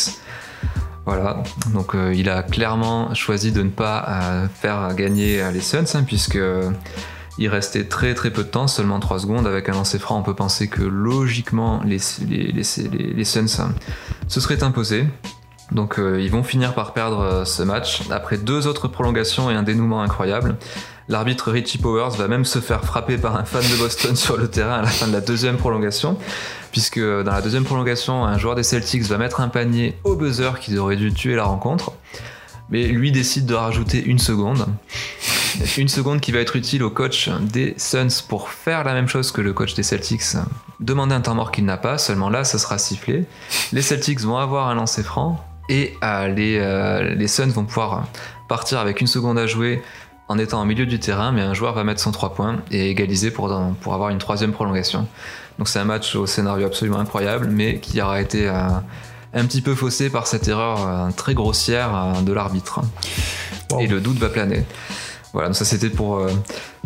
[1.05, 1.43] Voilà,
[1.73, 6.39] donc il a clairement choisi de ne pas faire gagner les Suns, hein, puisque
[7.37, 9.47] il restait très très peu de temps, seulement 3 secondes.
[9.47, 13.73] Avec un lancer franc, on peut penser que logiquement les, les, Suns hein,
[14.27, 15.05] se seraient imposés.
[15.71, 19.55] Donc euh, ils vont finir par perdre euh, ce match après deux autres prolongations et
[19.55, 20.57] un dénouement incroyable.
[21.07, 24.47] L'arbitre Richie Powers va même se faire frapper par un fan de Boston sur le
[24.47, 26.17] terrain à la fin de la deuxième prolongation,
[26.75, 30.59] puisque dans la deuxième prolongation, un joueur des Celtics va mettre un panier au buzzer
[30.59, 31.93] qui aurait dû tuer la rencontre.
[32.69, 34.67] Mais lui décide de rajouter une seconde.
[35.77, 39.31] Une seconde qui va être utile au coach des Suns pour faire la même chose
[39.31, 40.35] que le coach des Celtics.
[40.81, 43.23] Demander un temps mort qu'il n'a pas, seulement là, ça sera sifflé.
[43.71, 48.05] Les Celtics vont avoir un lancer franc et euh, les, euh, les Suns vont pouvoir
[48.49, 49.81] partir avec une seconde à jouer
[50.27, 52.89] en étant au milieu du terrain, mais un joueur va mettre son 3 points et
[52.89, 55.07] égaliser pour avoir une troisième prolongation.
[55.57, 58.53] Donc c'est un match au scénario absolument incroyable, mais qui aura été euh,
[59.33, 62.81] un petit peu faussé par cette erreur très grossière de l'arbitre.
[63.79, 64.63] Et le doute va planer.
[65.35, 66.31] Voilà, donc ça c'était pour, euh,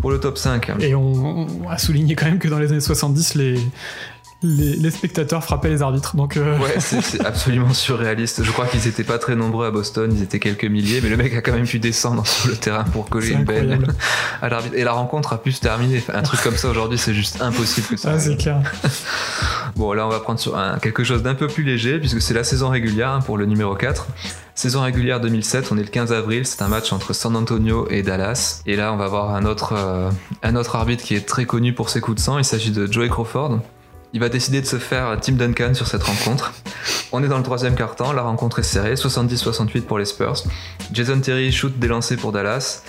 [0.01, 0.71] pour le top 5.
[0.79, 3.59] Et on, a souligné quand même que dans les années 70, les,
[4.41, 6.15] les, spectateurs frappaient les arbitres.
[6.15, 8.43] Donc euh, Ouais, c'est absolument surréaliste.
[8.43, 11.17] Je crois qu'ils étaient pas très nombreux à Boston, ils étaient quelques milliers, mais le
[11.17, 13.79] mec a quand même pu descendre sur le terrain pour coller une belle
[14.41, 14.75] à l'arbitre.
[14.75, 16.03] Et la rencontre a pu se terminer.
[16.13, 18.11] Un truc comme ça aujourd'hui, c'est juste impossible que ça.
[18.13, 18.61] Ah, c'est clair.
[19.75, 22.43] Bon, là, on va prendre sur quelque chose d'un peu plus léger, puisque c'est la
[22.43, 24.07] saison régulière hein, pour le numéro 4.
[24.55, 28.01] Saison régulière 2007, on est le 15 avril, c'est un match entre San Antonio et
[28.01, 28.61] Dallas.
[28.65, 30.09] Et là, on va voir un autre, euh,
[30.43, 32.91] un autre arbitre qui est très connu pour ses coups de sang, il s'agit de
[32.91, 33.59] Joey Crawford.
[34.13, 36.53] Il va décider de se faire Tim Duncan sur cette rencontre.
[37.11, 40.43] On est dans le troisième quart-temps, la rencontre est serrée, 70-68 pour les Spurs.
[40.91, 42.83] Jason Terry shoot des lancers pour Dallas.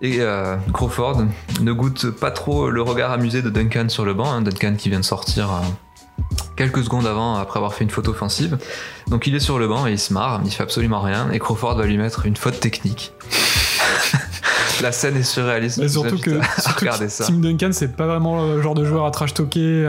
[0.00, 1.24] Et euh, Crawford
[1.60, 4.30] ne goûte pas trop le regard amusé de Duncan sur le banc.
[4.30, 4.42] Hein.
[4.42, 5.60] Duncan qui vient de sortir euh,
[6.56, 8.58] quelques secondes avant, après avoir fait une faute offensive.
[9.08, 11.30] Donc il est sur le banc et il se marre, il fait absolument rien.
[11.30, 13.12] Et Crawford va lui mettre une faute technique.
[14.82, 15.78] la scène est surréaliste.
[15.78, 16.40] Mais surtout que,
[17.08, 17.24] ça.
[17.26, 19.88] Tim Duncan, c'est pas vraiment le genre de joueur à trash talker.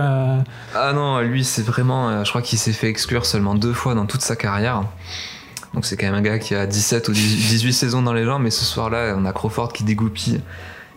[0.73, 2.09] Ah non, lui, c'est vraiment.
[2.09, 4.83] Euh, je crois qu'il s'est fait exclure seulement deux fois dans toute sa carrière.
[5.73, 8.41] Donc c'est quand même un gars qui a 17 ou 18 saisons dans les jambes,
[8.41, 10.41] mais ce soir-là, on a Crawford qui dégoupille.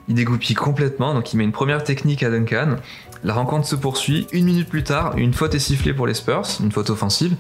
[0.09, 2.77] Il dégoupille complètement, donc il met une première technique à Duncan.
[3.25, 4.27] La rencontre se poursuit.
[4.33, 7.37] Une minute plus tard, une faute est sifflée pour les Spurs, une faute offensive.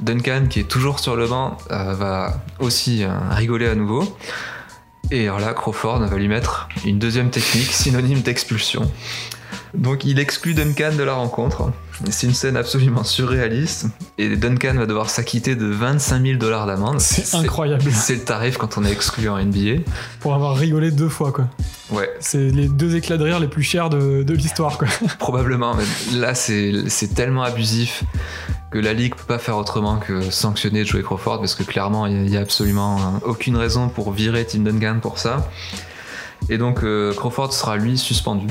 [0.00, 4.16] Duncan, qui est toujours sur le banc, euh, va aussi euh, rigoler à nouveau.
[5.10, 8.90] Et alors là, Crawford va lui mettre une deuxième technique synonyme d'expulsion.
[9.72, 11.72] Donc il exclut Duncan de la rencontre.
[12.10, 13.86] C'est une scène absolument surréaliste.
[14.18, 17.00] Et Duncan va devoir s'acquitter de 25 000 dollars d'amende.
[17.00, 17.90] C'est incroyable.
[17.92, 19.82] C'est le tarif quand on est exclu en NBA.
[20.20, 21.48] Pour avoir rigolé deux fois, quoi.
[21.90, 22.08] Ouais.
[22.20, 24.88] C'est les deux éclats de rire les plus chers de, l'histoire, quoi.
[25.18, 28.04] Probablement, mais là, c'est tellement abusif
[28.70, 32.22] que la Ligue peut pas faire autrement que sanctionner Joey Crawford parce que clairement, il
[32.24, 35.50] n'y a, absolument aucune raison pour virer Tim Duncan pour ça.
[36.50, 38.46] Et donc, euh, Crawford sera lui suspendu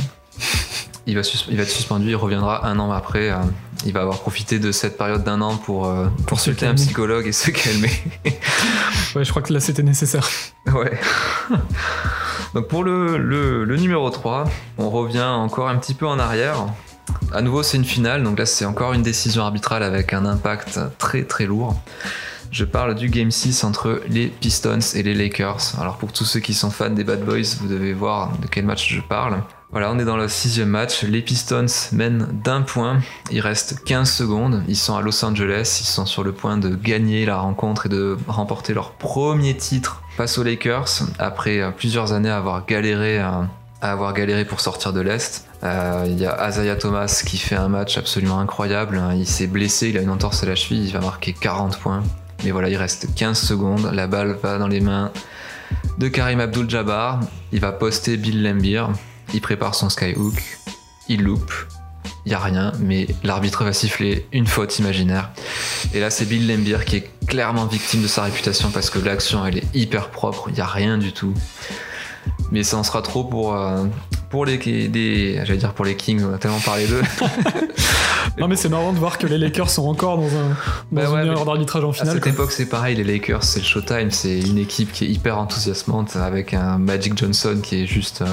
[1.08, 3.32] il va, il va être suspendu, il reviendra un an après.
[3.32, 3.38] Euh,
[3.86, 7.32] il va avoir profité de cette période d'un an pour euh, consulter un psychologue et
[7.32, 7.92] se calmer.
[9.16, 10.28] ouais, je crois que là c'était nécessaire.
[10.68, 11.00] Ouais.
[12.54, 14.46] Donc pour le, le, numéro 3,
[14.78, 16.66] on revient encore un petit peu en arrière.
[17.32, 20.80] À nouveau, c'est une finale, donc là c'est encore une décision arbitrale avec un impact
[20.98, 21.76] très très lourd.
[22.52, 25.74] Je parle du Game 6 entre les Pistons et les Lakers.
[25.80, 28.66] Alors pour tous ceux qui sont fans des Bad Boys, vous devez voir de quel
[28.66, 29.42] match je parle.
[29.72, 31.04] Voilà, on est dans le sixième match.
[31.04, 33.02] Les Pistons mènent d'un point.
[33.32, 34.64] Il reste 15 secondes.
[34.70, 35.80] Ils sont à Los Angeles.
[35.82, 40.04] Ils sont sur le point de gagner la rencontre et de remporter leur premier titre
[40.16, 43.42] face aux Lakers après euh, plusieurs années à avoir galéré, euh,
[43.82, 45.46] à avoir galéré pour sortir de l'Est.
[45.64, 49.02] Euh, il y a Azaya Thomas qui fait un match absolument incroyable.
[49.18, 50.86] Il s'est blessé, il a une entorse à la cheville.
[50.86, 52.04] Il va marquer 40 points.
[52.46, 53.92] Mais voilà, il reste 15 secondes.
[53.94, 55.12] La balle va dans les mains
[55.98, 57.20] de Karim Abdul-Jabbar.
[57.52, 58.86] Il va poster Bill Lambier
[59.34, 60.42] il prépare son skyhook,
[61.08, 61.54] il loupe,
[62.26, 65.32] il y a rien, mais l'arbitre va siffler une faute imaginaire.
[65.94, 69.46] Et là, c'est Bill Lambier qui est clairement victime de sa réputation parce que l'action,
[69.46, 71.34] elle est hyper propre, il y a rien du tout.
[72.52, 73.86] Mais ça en sera trop pour, euh,
[74.30, 74.60] pour les,
[75.46, 77.02] j'allais dire pour les Kings, on a tellement parlé d'eux.
[78.38, 80.50] non mais c'est marrant de voir que les Lakers sont encore dans un
[80.92, 82.10] dans bah une erreur d'arbitrage en finale.
[82.10, 85.10] À cette époque c'est pareil, les Lakers c'est le Showtime, c'est une équipe qui est
[85.10, 88.26] hyper enthousiasmante avec un Magic Johnson qui est juste euh,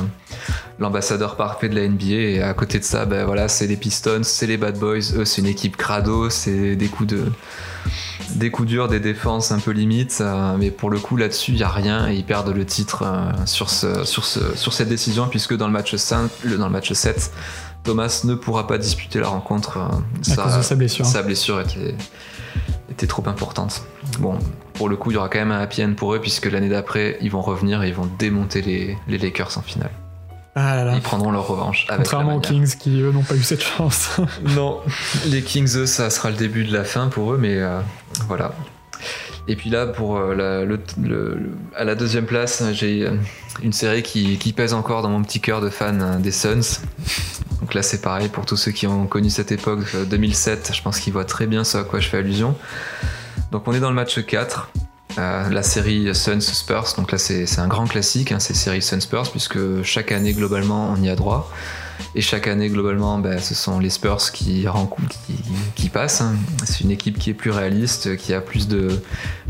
[0.78, 4.22] l'ambassadeur parfait de la NBA et à côté de ça, ben voilà c'est les Pistons,
[4.22, 7.24] c'est les Bad Boys, eux c'est une équipe crado, c'est des coups de
[8.36, 11.58] des coups durs, des défenses un peu limites, euh, mais pour le coup là-dessus il
[11.58, 14.88] y a rien et ils perdent le titre euh, sur, ce, sur, ce, sur cette
[14.88, 17.32] décision puisque dans le match 5, dans le match 7
[17.84, 19.76] Thomas ne pourra pas disputer la rencontre.
[19.76, 21.04] Euh, à cause de sa blessure.
[21.04, 21.94] Sa blessure était,
[22.90, 23.82] était trop importante.
[24.18, 24.38] Bon,
[24.72, 26.70] pour le coup, il y aura quand même un happy end pour eux, puisque l'année
[26.70, 29.90] d'après, ils vont revenir et ils vont démonter les, les Lakers en finale.
[30.54, 30.92] Ah là là.
[30.94, 31.86] Ils prendront leur revanche.
[31.88, 34.20] Contrairement aux Kings qui, eux, n'ont pas eu cette chance.
[34.54, 34.80] non,
[35.26, 37.80] les Kings, eux, ça sera le début de la fin pour eux, mais euh,
[38.28, 38.52] voilà.
[39.48, 43.10] Et puis là, pour euh, la, le, à la deuxième place, j'ai
[43.62, 46.80] une série qui, qui, pèse encore dans mon petit cœur de fan des Suns.
[47.60, 50.68] Donc là, c'est pareil pour tous ceux qui ont connu cette époque 2007.
[50.70, 52.56] Euh, je pense qu'ils voient très bien ce à quoi je fais allusion.
[53.50, 54.70] Donc on est dans le match 4.
[55.18, 59.00] Euh, la série Suns Spurs, donc là c'est un grand classique, hein, c'est série Suns
[59.00, 61.50] Spurs, puisque chaque année globalement on y a droit.
[62.16, 64.66] Et chaque année globalement ben, ce sont les Spurs qui,
[65.92, 66.20] passent.
[66.20, 66.34] Hein.
[66.64, 69.00] C'est une équipe qui est plus réaliste, qui a plus de,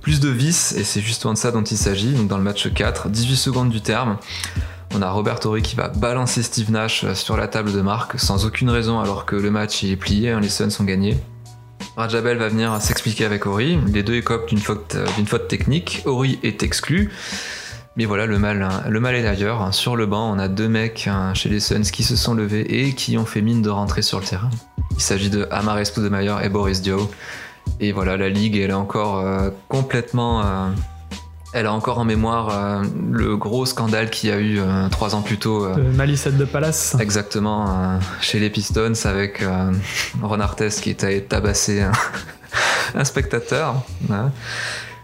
[0.07, 2.12] vices, et c'est justement de ça dont il s'agit.
[2.12, 4.19] Donc dans le match 4, 18 secondes du terme.
[4.95, 8.21] On a Robert Horry qui va balancer Steve Nash euh, sur la table de marque
[8.21, 11.17] sans aucune raison alors que le match est plié, hein, les Suns sont gagnés.
[11.97, 13.79] Rajabel va venir s'expliquer avec Ori.
[13.93, 16.03] Les deux écopent d'une faute, euh, technique.
[16.07, 17.13] Ori est exclu.
[17.97, 19.73] Mais voilà, le mal, hein, est ailleurs.
[19.73, 22.87] Sur le banc, on a deux mecs hein, chez les Suns qui se sont levés
[22.87, 24.51] et qui ont fait mine de rentrer sur le terrain.
[24.91, 27.09] Il s'agit de Amares Stoudemire et Boris Dio.
[27.79, 30.73] Et voilà, la ligue, elle est encore euh, complètement
[31.57, 32.83] Elle a encore en mémoire euh,
[33.13, 35.65] le gros scandale qu'il y a eu euh, trois ans plus tôt.
[35.65, 36.97] euh, De Malicette de Palace.
[36.99, 39.45] Exactement, euh, chez les Pistons avec
[40.21, 41.93] Ron Artest qui est allé tabasser un,
[42.97, 43.77] un spectateur.
[44.11, 44.33] hein,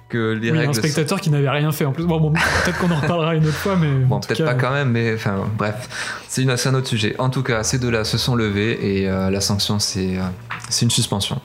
[0.08, 2.04] que les Oui, règles un spectateur qui n'avait rien fait en plus.
[2.04, 3.92] Bon, bon, peut-être qu'on en reparlera une autre fois, mais.
[3.92, 5.88] Bon, peut-être pas quand même, mais enfin, bref,
[6.26, 7.14] c'est un autre sujet.
[7.20, 10.18] En tout cas, ces deux-là se sont levés et la sanction, c'est
[10.82, 11.40] une suspension.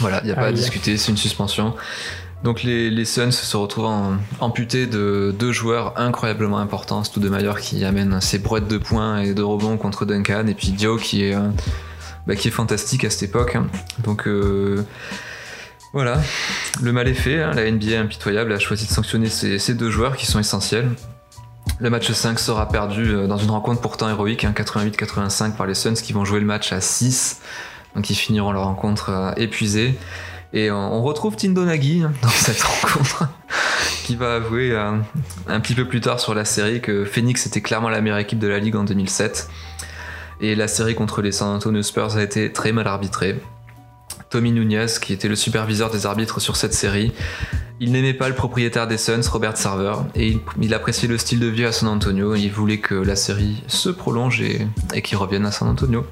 [0.00, 1.74] Voilà, il n'y a pas à discuter, c'est une suspension.
[2.44, 8.20] Donc les, Suns se retrouvent en- amputés de deux joueurs incroyablement importants, Stoudemire qui amène
[8.20, 11.48] ses brouettes de points et de rebonds contre Duncan, et puis Dio qui est, euh,
[12.26, 13.56] bah, fantastique à cette époque.
[14.04, 14.84] Donc euh,
[15.92, 16.20] voilà,
[16.82, 17.52] le mal est fait, hein.
[17.52, 20.90] la NBA impitoyable a choisi de sanctionner ces, deux joueurs qui sont essentiels.
[21.80, 25.74] Le match 5 sera perdu euh, dans une rencontre pourtant héroïque, hein, 88-85 par les
[25.74, 27.40] Suns qui vont jouer le match à 6.
[27.94, 29.98] Donc ils finiront leur rencontre épuisés.
[30.52, 33.28] Et on, retrouve Tindo Nagy hein, dans cette rencontre,
[34.04, 34.92] qui va avouer euh,
[35.48, 38.38] un petit peu plus tard sur la série que Phoenix était clairement la meilleure équipe
[38.38, 39.48] de la ligue en 2007.
[40.40, 43.40] Et la série contre les San Antonio Spurs a été très mal arbitrée.
[44.28, 47.12] Tommy Nunez, qui était le superviseur des arbitres sur cette série,
[47.78, 51.40] il n'aimait pas le propriétaire des Suns, Robert Sarver, et il, il appréciait le style
[51.40, 52.34] de vie à San Antonio.
[52.34, 56.06] Il voulait que la série se prolonge et, et qu'il revienne à San Antonio.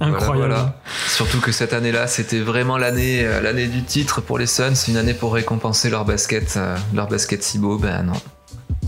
[0.00, 0.36] Incroyable.
[0.36, 0.80] Voilà, voilà.
[1.08, 4.96] Surtout que cette année-là, c'était vraiment l'année, euh, l'année du titre pour les Suns, une
[4.96, 7.78] année pour récompenser leur basket, euh, leur basket si beau.
[7.78, 8.12] Ben non.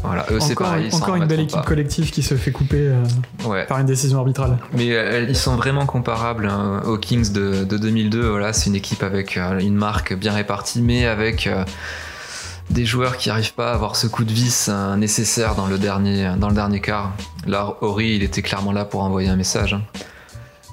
[0.03, 0.89] Voilà, eux c'est Encore, pareil.
[0.93, 3.03] ils encore une belle équipe collective qui se fait couper euh.
[3.49, 3.65] Ouais.
[3.67, 4.59] par une décision arbitrale.
[4.73, 8.29] Mais euh, ils sont vraiment comparables hein, aux Kings de, de 2002.
[8.29, 11.49] Voilà, c'est une équipe avec euh, une marque bien répartie, mais avec
[12.71, 15.79] des joueurs qui n'arrivent pas à avoir ce coup de vis euh, nécessaire dans le
[15.79, 17.13] dernier, dans le dernier quart.
[17.47, 19.75] Là, Ori, il était clairement là pour envoyer un message.
[19.75, 19.83] hein.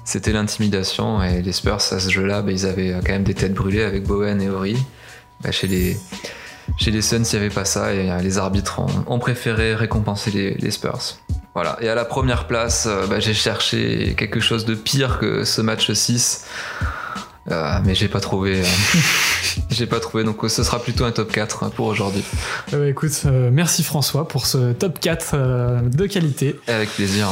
[0.04, 3.54] C'était l'intimidation et les Spurs à ce jeu-là, bah, ils avaient quand même des têtes
[3.54, 4.76] brûlées avec Bowen et Ori.
[5.42, 5.96] Bah, chez les
[6.78, 9.74] chez les Suns, il n'y avait pas ça et euh, les arbitres ont, ont préféré
[9.74, 11.18] récompenser les, les Spurs.
[11.54, 11.76] Voilà.
[11.80, 15.60] Et à la première place, euh, bah, j'ai cherché quelque chose de pire que ce
[15.60, 16.46] match 6.
[17.50, 18.60] Euh, mais j'ai pas trouvé.
[18.60, 18.64] euh,
[19.70, 22.24] j'ai pas trouvé, donc ce sera plutôt un top 4 pour aujourd'hui.
[22.72, 26.58] Eh ben, écoute, merci François pour ce top 4 euh, de qualité.
[26.66, 27.28] Avec plaisir.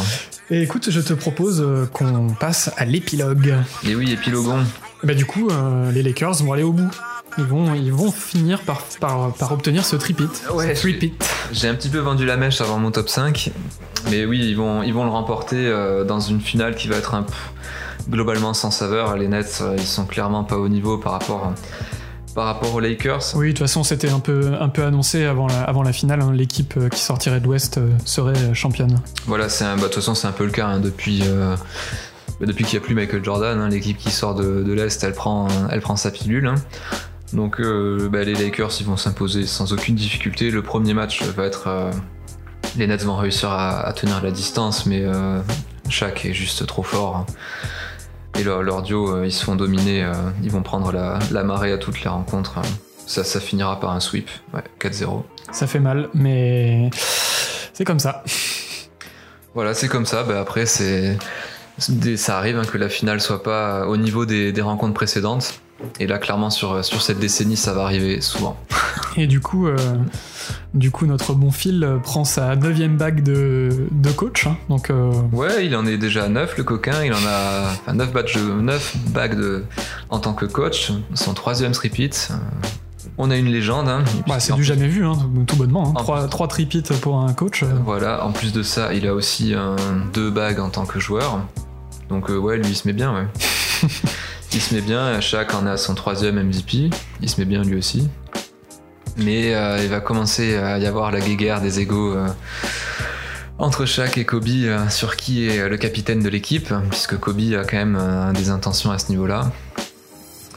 [0.52, 3.54] Et écoute, je te propose euh, qu'on passe à l'épilogue.
[3.88, 4.58] Et oui, épilogon.
[5.02, 6.90] Bah du coup, euh, les Lakers vont aller au bout.
[7.38, 10.28] Ils vont, ils vont finir par, par, par obtenir ce tripit.
[10.52, 10.74] Ouais.
[11.52, 13.50] J'ai un petit peu vendu la mèche avant mon top 5.
[14.10, 17.14] Mais oui, ils vont, ils vont le remporter euh, dans une finale qui va être
[17.14, 17.24] un,
[18.10, 19.16] globalement sans saveur.
[19.16, 21.54] Les Nets, ils sont clairement pas au niveau par rapport,
[22.34, 23.22] par rapport aux Lakers.
[23.34, 26.20] Oui, de toute façon, c'était un peu, un peu annoncé avant la, avant la finale.
[26.22, 26.32] hein.
[26.32, 29.00] L'équipe euh, qui sortirait de l'Ouest euh, serait euh, championne.
[29.26, 31.54] Voilà, c'est un, bah, de toute façon, c'est un peu le cas hein, depuis, euh,
[32.40, 33.58] bah, depuis qu'il n'y a plus Michael Jordan.
[33.60, 36.54] hein, L'équipe qui sort de, de l'Est, elle prend, elle prend sa pilule.
[37.34, 40.50] Donc euh, bah, les Lakers, ils vont s'imposer sans aucune difficulté.
[40.50, 41.64] Le premier match va être.
[41.66, 41.90] euh,
[42.76, 45.04] les Nets vont réussir à, à tenir la distance, mais
[45.90, 47.16] Shaq est juste trop fort.
[47.16, 47.26] hein.
[48.38, 50.04] Et leur, leur duo, euh, ils se font dominer.
[50.04, 50.12] euh,
[50.42, 52.58] ils vont prendre la, la marée à toutes les rencontres.
[52.58, 52.62] hein.
[53.06, 54.28] Ça, ça finira par un sweep.
[54.54, 55.22] Ouais, 4-0.
[55.50, 56.88] Ça fait mal, mais
[57.72, 58.22] c'est comme ça.
[59.54, 60.22] Voilà, c'est comme ça.
[60.22, 61.18] Bah, après, c'est
[61.78, 65.60] c'est- ça arrive hein, que la finale soit pas au niveau des, des rencontres précédentes.
[66.00, 68.56] Et là, clairement, sur, sur cette décennie, ça va arriver souvent.
[69.16, 69.76] Et du coup, euh,
[70.74, 74.46] du coup notre bon Phil euh, prend sa neuvième bague de, de coach.
[74.46, 74.56] hein.
[74.68, 77.04] Donc, euh, Ouais, il en est déjà à 9, le coquin.
[77.04, 79.64] Il en a enfin, 9, badges de, 9 bagues de,
[80.08, 80.92] en tant que coach.
[81.14, 81.72] Son troisième.
[81.72, 82.34] Euh,
[83.18, 83.88] On a une légende.
[83.88, 85.12] Hein, bah, c'est du jamais vu, hein,
[85.46, 85.82] tout bonnement.
[85.82, 87.62] En Trois, trois tripits pour un coach.
[87.62, 89.54] euh, Voilà, en plus de ça, il a aussi
[90.14, 91.40] deux bagues en tant que joueur.
[92.08, 93.26] Donc euh, ouais, lui il se met bien, ouais.
[94.54, 96.90] il se met bien, Shaq en a son troisième MVP,
[97.20, 98.08] il se met bien lui aussi.
[99.16, 102.28] Mais euh, il va commencer à y avoir la guéguerre des égaux euh,
[103.58, 107.64] entre Shaq et Kobe euh, sur qui est le capitaine de l'équipe, puisque Kobe a
[107.64, 109.50] quand même des intentions à ce niveau-là.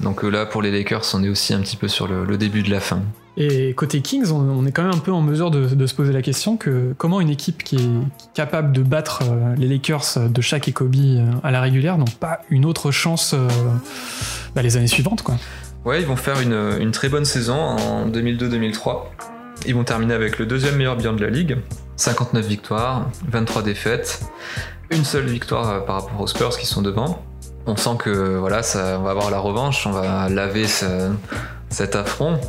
[0.01, 2.71] Donc là, pour les Lakers, on est aussi un petit peu sur le début de
[2.71, 3.01] la fin.
[3.37, 6.21] Et côté Kings, on, est quand même un peu en mesure de, se poser la
[6.21, 10.69] question que comment une équipe qui est capable de battre euh, les Lakers de Shaq
[10.69, 13.47] et euh, à la régulière n'ont pas une autre chance euh,
[14.55, 15.35] bah, les années suivantes, quoi.
[15.83, 19.03] Ouais, ils vont faire une, très bonne saison en 2002-2003.
[19.67, 21.57] Ils vont terminer avec le deuxième meilleur bilan de la ligue.
[21.97, 24.21] 59 victoires, 23 défaites,
[24.89, 27.21] une seule victoire par rapport aux Spurs qui sont devant.
[27.67, 28.61] On sent que voilà,
[28.97, 31.11] on va avoir la revanche, on va laver ce-
[31.69, 32.39] cet affront.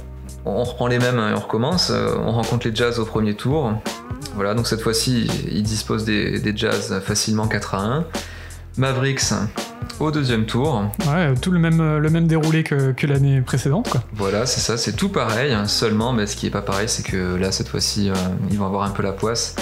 [0.47, 1.91] On reprend les mêmes et on recommence.
[1.91, 3.73] Euh, On rencontre les Jazz au premier tour.
[4.35, 8.05] Voilà, donc cette fois-ci, ils disposent des, des Jazz facilement 4 à 1.
[8.77, 9.23] Mavericks,
[10.01, 10.85] au deuxième tour.
[11.09, 14.03] Ouais, tout le même, le même déroulé que, que l'année précédente, quoi.
[14.13, 15.55] Voilà, c'est ça, c'est tout pareil.
[15.55, 18.15] hein, seulement, mais ce qui est pas pareil, c'est que là, cette fois-ci, euh,
[18.51, 19.57] ils vont avoir un peu la poisse.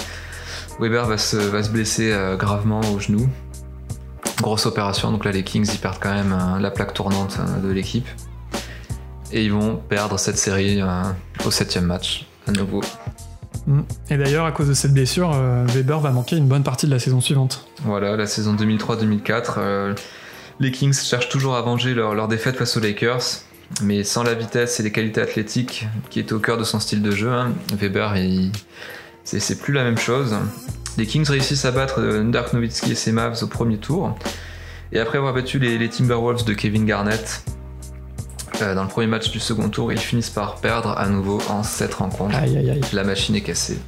[0.81, 3.29] Weber va se, va se blesser euh, gravement au genou.
[4.41, 7.69] Grosse opération, donc là, les Kings, ils perdent quand même euh, la plaque tournante de
[7.71, 8.07] l'équipe.
[9.31, 11.01] Et ils vont perdre cette série euh,
[11.45, 12.81] au septième match, à nouveau.
[13.67, 13.81] Mm.
[14.11, 16.91] Et d'ailleurs, à cause de cette blessure, euh, Weber va manquer une bonne partie de
[16.91, 17.67] la saison suivante.
[17.83, 19.93] Voilà, la saison 2003-2004, euh,
[20.59, 23.21] les Kings cherchent toujours à venger leur, leur défaite face aux Lakers,
[23.81, 27.01] mais sans la vitesse et les qualités athlétiques qui étaient au cœur de son style
[27.01, 28.51] de jeu, hein, Weber, il-
[29.23, 30.35] c'est plus la même chose.
[30.99, 34.15] Les Kings réussissent à battre Dirk Nowitzki et ses Mavs au premier tour,
[34.93, 37.43] et après avoir battu les, les Timberwolves de Kevin Garnett
[38.59, 41.93] dans le premier match du second tour, ils finissent par perdre à nouveau en 7
[41.93, 42.35] rencontres.
[42.37, 42.81] Aïe, aïe, aïe.
[42.93, 43.79] La machine est cassée.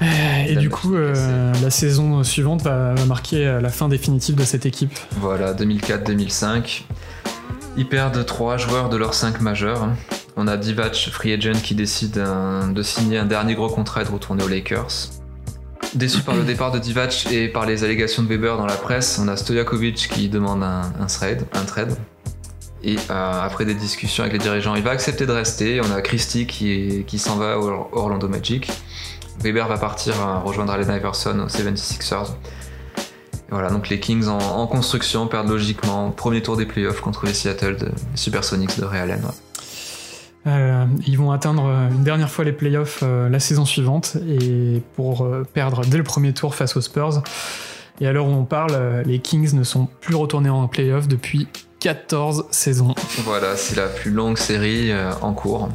[0.00, 4.44] Et La du coup, euh, la saison suivante va, marquer euh, la fin définitive de
[4.44, 4.92] cette équipe.
[5.16, 6.84] Voilà, 2004-2005.
[7.76, 9.88] Ils perdent trois joueurs de leurs cinq majeurs.
[10.36, 14.04] On a Divac, free agent, qui décide euh, de signer un dernier gros contrat et
[14.04, 15.10] de retourner aux Lakers.
[15.94, 19.18] Déçu par le départ de Divac et par les allégations de Weber dans la presse,
[19.20, 21.44] on a Stojakovic qui demande un, un trade.
[21.54, 21.96] Un trade.
[22.84, 25.80] Et euh, après des discussions avec les dirigeants, il va accepter de rester.
[25.80, 28.70] On a Christie qui, s'en va au Orlando Magic.
[29.42, 32.30] Weber va partir euh, rejoindre Allen Iverson aux 76ers.
[32.30, 37.34] Et Voilà, donc les Kings en, construction perdent logiquement premier tour des playoffs contre les
[37.34, 39.22] Seattle de Supersonics de Ray Allen.
[40.46, 45.82] Euh, ils vont atteindre une dernière fois les playoffs la saison suivante et pour perdre
[45.84, 47.22] dès le premier tour face aux Spurs.
[48.00, 51.48] Et à l'heure où on parle, les Kings ne sont plus retournés en playoffs depuis
[51.80, 52.94] 14 saisons.
[53.24, 55.68] Voilà, c'est la plus longue série euh, en cours.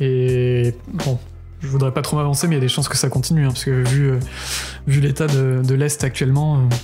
[0.00, 1.18] Et bon,
[1.60, 3.48] je voudrais pas trop m'avancer, mais il y a des chances que ça continue, hein,
[3.48, 4.18] parce que vu, euh,
[4.86, 6.74] vu l'état de, de l'Est actuellement, euh,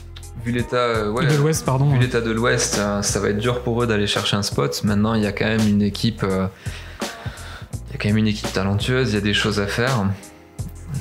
[0.44, 1.90] Vu l'état ouais, de l'Ouest, pardon.
[1.90, 4.82] vu l'état de l'Ouest, ça va être dur pour eux d'aller chercher un spot.
[4.84, 8.50] Maintenant, il y a quand même une équipe, il y a quand même une équipe
[8.52, 9.10] talentueuse.
[9.10, 10.06] Il y a des choses à faire.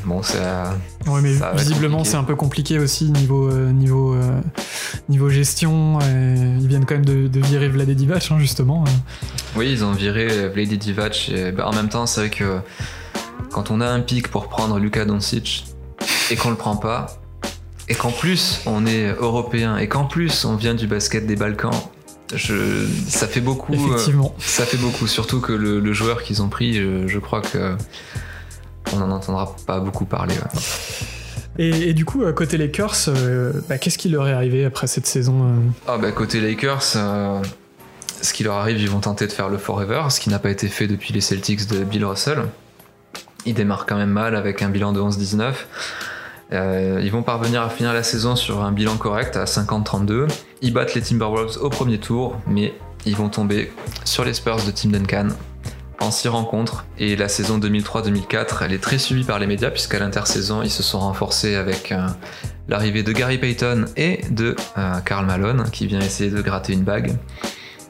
[0.05, 0.65] Bon, c'est euh,
[1.07, 4.39] Ouais, mais Ça visiblement c'est un peu compliqué aussi niveau euh, niveau euh,
[5.09, 5.99] niveau gestion.
[6.01, 8.83] et ils viennent quand même de, de virer Vlade Divac hein, justement.
[9.55, 11.29] Oui, ils ont viré Vlady Divac.
[11.33, 12.59] Et, bah, en même temps, c'est vrai que
[13.51, 15.65] quand on a un pic pour prendre Luka Doncic
[16.31, 17.19] et qu'on le prend pas,
[17.89, 21.71] et qu'en plus on est européen et qu'en plus on vient du basket des Balkans,
[22.35, 23.73] je, ça fait beaucoup.
[23.73, 24.35] euh, Effectivement.
[24.37, 27.75] ça fait beaucoup, surtout que le, le joueur qu'ils ont pris, je, je crois que
[28.93, 30.33] on n'en entendra pas beaucoup parler.
[30.33, 30.61] ouais.
[31.59, 35.07] Et, et du coup, côté Lakers, euh, bah, qu'est-ce qui leur est arrivé après cette
[35.07, 35.55] saison euh
[35.87, 37.41] Ah bah côté Lakers, euh,
[38.21, 40.51] ce qui leur arrive, ils vont tenter de faire le forever, ce qui n'a pas
[40.51, 42.43] été fait depuis les Celtics de Bill Russell.
[43.45, 45.53] Ils démarrent quand même mal avec un bilan de 11-19.
[46.53, 50.27] Euh, ils vont parvenir à finir la saison sur un bilan correct à 50-32.
[50.61, 52.73] Ils battent les Timberwolves au premier tour, mais
[53.05, 53.71] ils vont tomber
[54.05, 55.29] sur les Spurs de Tim Duncan
[55.99, 56.85] en 6 rencontres.
[56.97, 60.83] Et la saison 2003-2004, elle est très suivie par les médias, puisqu'à l'intersaison, ils se
[60.83, 62.07] sont renforcés avec euh,
[62.67, 66.83] l'arrivée de Gary Payton et de euh, Karl Malone, qui vient essayer de gratter une
[66.83, 67.15] bague.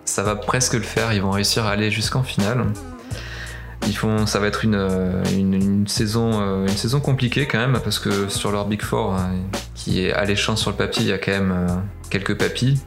[0.05, 2.65] Ça va presque le faire, ils vont réussir à aller jusqu'en finale.
[3.87, 8.51] Ils font, ça va être une, euh, euh, saison compliquée quand même, parce que sur
[8.51, 9.15] leur Big Four,
[9.75, 12.79] qui est alléchant sur le papier, il y a quand même quelques papilles.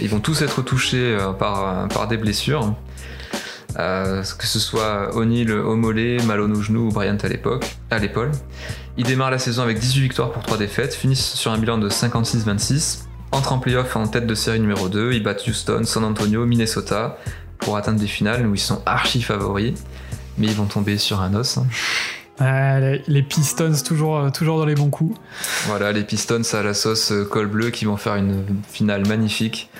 [0.00, 2.74] Ils vont tous être touchés par des blessures.
[3.78, 7.98] Euh, que ce soit O'Neill au mollet, Malone au genou ou Bryant à l'époque, à
[7.98, 8.30] l'épaule.
[8.98, 11.88] Ils démarrent la saison avec 18 victoires pour 3 défaites, finissent sur un bilan de
[11.88, 16.44] 56-26, entrent en playoff en tête de série numéro 2, ils battent Houston, San Antonio,
[16.44, 17.18] Minnesota
[17.58, 19.72] pour atteindre des finales où ils sont archi favoris,
[20.36, 21.58] mais ils vont tomber sur un os.
[21.58, 21.66] hein.
[22.80, 25.16] Les, les Pistons toujours euh, toujours dans les bons coups.
[25.66, 29.70] Voilà, les Pistons à la sauce euh, col bleu qui vont faire une finale magnifique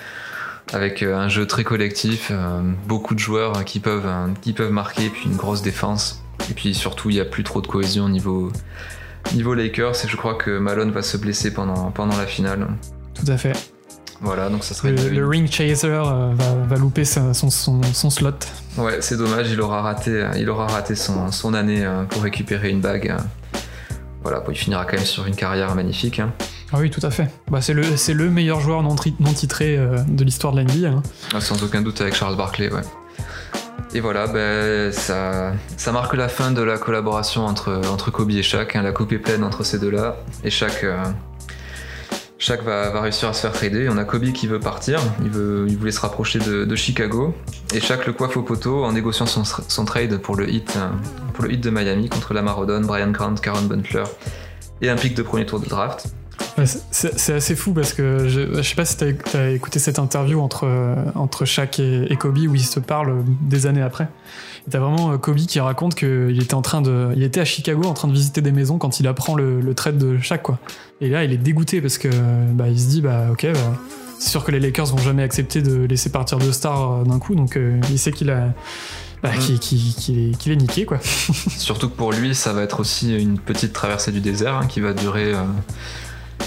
[0.73, 4.09] avec euh, un jeu très collectif, euh, beaucoup de joueurs euh, qui peuvent,
[4.41, 6.23] qui peuvent marquer, puis une grosse défense.
[6.49, 8.51] Et puis surtout, il n'y a plus trop de cohésion au niveau,
[9.33, 12.67] niveau Lakers et je crois que Malone va se blesser pendant, pendant la finale.
[13.13, 13.53] Tout à fait.
[14.19, 17.49] Voilà, donc ça serait Le, le ring chaser va, va louper son, son,
[17.81, 18.31] son slot.
[18.77, 22.79] Ouais, c'est dommage, il aura raté, il aura raté son, son année pour récupérer une
[22.79, 23.15] bague.
[24.21, 26.19] Voilà, bon, il finira quand même sur une carrière magnifique.
[26.19, 26.31] hein.
[26.75, 27.29] Ah oui, tout à fait.
[27.51, 31.03] Bah, c'est le meilleur joueur non, titré euh, de l'histoire de la hein.
[31.31, 32.81] Ah, Sans aucun doute avec Charles Barkley, ouais.
[33.93, 35.53] Et voilà, ben, ça,
[35.91, 38.75] marque la fin de la collaboration entre, Kobe et Shaq.
[38.75, 38.81] hein.
[38.81, 40.17] La coupe est pleine entre ces deux-là.
[40.43, 41.03] Et Shaq, euh,
[42.65, 43.87] va, réussir à se faire trader.
[43.91, 44.99] On a Kobe qui veut partir.
[45.23, 45.29] Il,
[45.77, 47.35] voulait se rapprocher de, Chicago.
[47.71, 50.89] Et Shaq le coiffe au poteau en négociant son, trade pour le, hit, euh,
[51.35, 54.05] pour le hit de Miami contre Lamar Odom, Brian Grant, Karen Butler
[54.81, 56.07] et un pic de premier tour de draft.
[56.91, 60.39] C'est assez fou parce que je, je sais pas si t'as as écouté cette interview
[60.39, 60.67] entre,
[61.15, 64.07] entre Shaq et, Kobe où ils se parlent des années après.
[64.69, 67.93] T'as vraiment Kobe qui raconte qu'il était en train de, il était à Chicago en
[67.93, 70.59] train de visiter des maisons quand il apprend le, le trade de Shaq quoi.
[71.01, 72.09] Et là, il est dégoûté parce que
[72.53, 73.59] bah, il se dit bah ok, bah,
[74.19, 77.35] c'est sûr que les Lakers vont jamais accepter de laisser partir deux stars d'un coup,
[77.35, 78.53] donc il sait qu'il a
[79.23, 79.57] bah, mm.
[79.59, 80.99] qui, est, niqué quoi.
[81.57, 84.81] Surtout que pour lui, ça va être aussi une petite traversée du désert hein, qui
[84.81, 85.33] va durer.
[85.33, 85.43] Euh,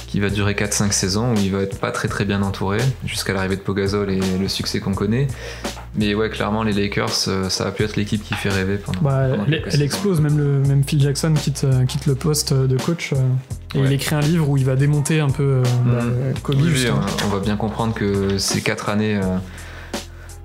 [0.07, 3.33] qui va durer 4-5 saisons où il va être pas très très bien entouré jusqu'à
[3.33, 5.27] l'arrivée de Pogazol et le succès qu'on connaît.
[5.95, 9.01] Mais ouais, clairement, les Lakers, euh, ça a pu être l'équipe qui fait rêver pendant.
[9.01, 13.13] Bah, elle, explose, même, le, même Phil Jackson quitte, euh, quitte le poste de coach.
[13.75, 16.41] et il écrit un livre où il va démonter un peu bah, mm.
[16.43, 16.57] Kobe.
[17.25, 19.21] on va bien comprendre que ces 4 années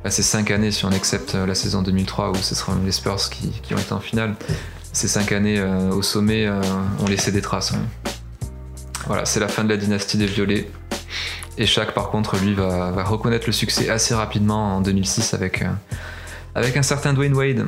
[0.04, 2.92] bah, ces 5 années, si on accepte euh, la saison 2003 où ce sera les
[2.92, 4.36] Spurs qui, ont été en finale,
[4.94, 6.60] ces 5 années euh, au sommet euh,
[7.00, 7.74] ont laissé des traces.
[9.08, 10.70] Voilà, c'est la fin de la dynastie des Violets.
[11.58, 15.64] Et Shaq, par contre, lui, va, reconnaître le succès assez rapidement en 2006 avec,
[16.56, 17.66] avec un certain Dwayne Wade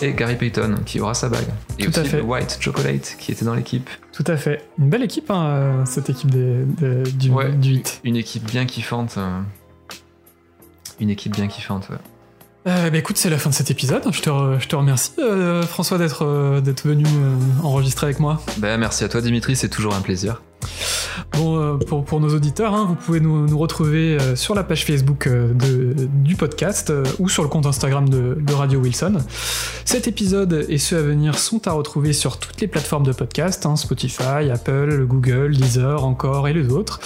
[0.00, 1.48] et Gary Payton qui aura sa bague.
[1.78, 2.20] Et Tout aussi à fait.
[2.20, 3.88] White Chocolate qui était dans l'équipe.
[4.12, 4.62] Tout à fait.
[4.78, 6.64] Une belle équipe, hein, cette équipe du,
[7.12, 8.00] du 8.
[8.04, 9.18] Une équipe bien kiffante
[11.00, 11.88] une équipe bien kiffante.
[12.66, 14.02] Euh, bah écoute, c'est la fin de cet épisode.
[14.12, 17.04] Je te, je te remercie, euh, François, d'être euh, d'être venu
[17.62, 18.40] enregistrer avec moi.
[18.58, 20.42] Bah, merci à toi, Dimitri, c'est toujours un plaisir.
[21.32, 25.94] Bon, pour, pour, nos auditeurs, hein, vous pouvez nous, retrouver sur la page Facebook de,
[26.08, 29.18] du podcast ou sur le compte Instagram de, Radio Wilson.
[29.84, 33.66] Cet épisode et ceux à venir sont à retrouver sur toutes les plateformes de podcast,
[33.66, 37.00] hein, Spotify, Apple, Google, Deezer, encore et les autres.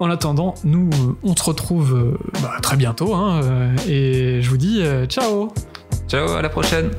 [0.00, 0.88] En attendant, nous,
[1.22, 3.14] on se retrouve euh, bah, très bientôt.
[3.14, 5.52] Hein, euh, et je vous dis euh, ciao
[6.08, 6.90] Ciao, à la prochaine